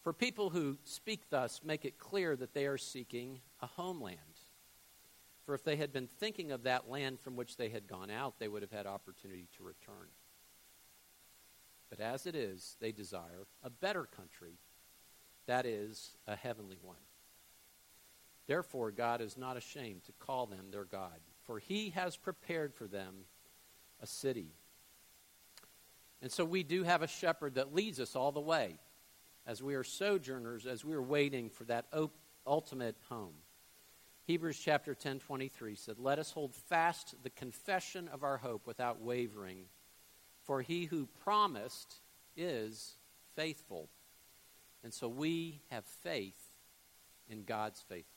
For 0.03 0.13
people 0.13 0.51
who 0.51 0.79
speak 0.85 1.29
thus, 1.29 1.61
make 1.65 1.85
it 1.85 1.99
clear 1.99 2.37
that 2.37 2.55
they 2.55 2.67
are 2.67 2.79
seeking 2.79 3.41
a 3.61 3.67
homeland. 3.67 4.19
For 5.45 5.55
if 5.55 5.65
they 5.65 5.77
had 5.77 5.93
been 5.93 6.07
thinking 6.07 6.53
of 6.53 6.63
that 6.63 6.89
land 6.89 7.21
from 7.21 7.37
which 7.37 7.57
they 7.57 7.69
had 7.69 7.89
gone 7.89 8.11
out, 8.11 8.39
they 8.39 8.49
would 8.49 8.63
have 8.63 8.71
had 8.71 8.87
opportunity 8.87 9.49
to 9.57 9.65
return. 9.65 10.09
But 11.91 12.01
as 12.01 12.25
it 12.25 12.37
is, 12.37 12.77
they 12.81 12.93
desire 12.93 13.47
a 13.63 13.69
better 13.69 14.05
country, 14.05 14.61
that 15.47 15.67
is, 15.67 16.17
a 16.27 16.37
heavenly 16.37 16.79
one. 16.81 16.97
Therefore, 18.47 18.91
God 18.93 19.21
is 19.21 19.37
not 19.37 19.57
ashamed 19.57 20.05
to 20.05 20.13
call 20.13 20.47
them 20.47 20.71
their 20.71 20.85
God, 20.85 21.21
for 21.51 21.59
he 21.59 21.91
has 21.91 22.17
prepared 22.17 22.73
for 22.73 22.87
them 22.87 23.13
a 24.01 24.07
city. 24.07 24.55
And 26.23 26.31
so 26.31 26.45
we 26.45 26.63
do 26.63 26.85
have 26.85 27.03
a 27.03 27.09
shepherd 27.09 27.57
that 27.57 27.75
leads 27.75 27.99
us 27.99 28.15
all 28.15 28.31
the 28.31 28.39
way 28.39 28.77
as 29.49 29.61
we 29.61 29.75
are 29.75 29.83
sojourners, 29.83 30.65
as 30.65 30.85
we 30.85 30.95
are 30.95 31.03
waiting 31.03 31.51
for 31.51 31.65
that 31.65 31.87
op- 31.93 32.15
ultimate 32.47 32.95
home. 33.09 33.35
Hebrews 34.29 34.61
chapter 34.65 34.95
10 34.95 35.19
23 35.19 35.75
said, 35.75 35.99
Let 35.99 36.21
us 36.21 36.31
hold 36.31 36.55
fast 36.55 37.17
the 37.25 37.31
confession 37.31 38.07
of 38.07 38.23
our 38.23 38.37
hope 38.37 38.65
without 38.65 39.03
wavering, 39.03 39.65
for 40.45 40.63
he 40.63 40.85
who 40.85 41.09
promised 41.25 41.97
is 42.37 42.95
faithful. 43.35 43.89
And 44.85 44.95
so 44.95 45.09
we 45.09 45.63
have 45.73 45.85
faith 45.85 46.53
in 47.29 47.43
God's 47.43 47.81
faithfulness. 47.81 48.11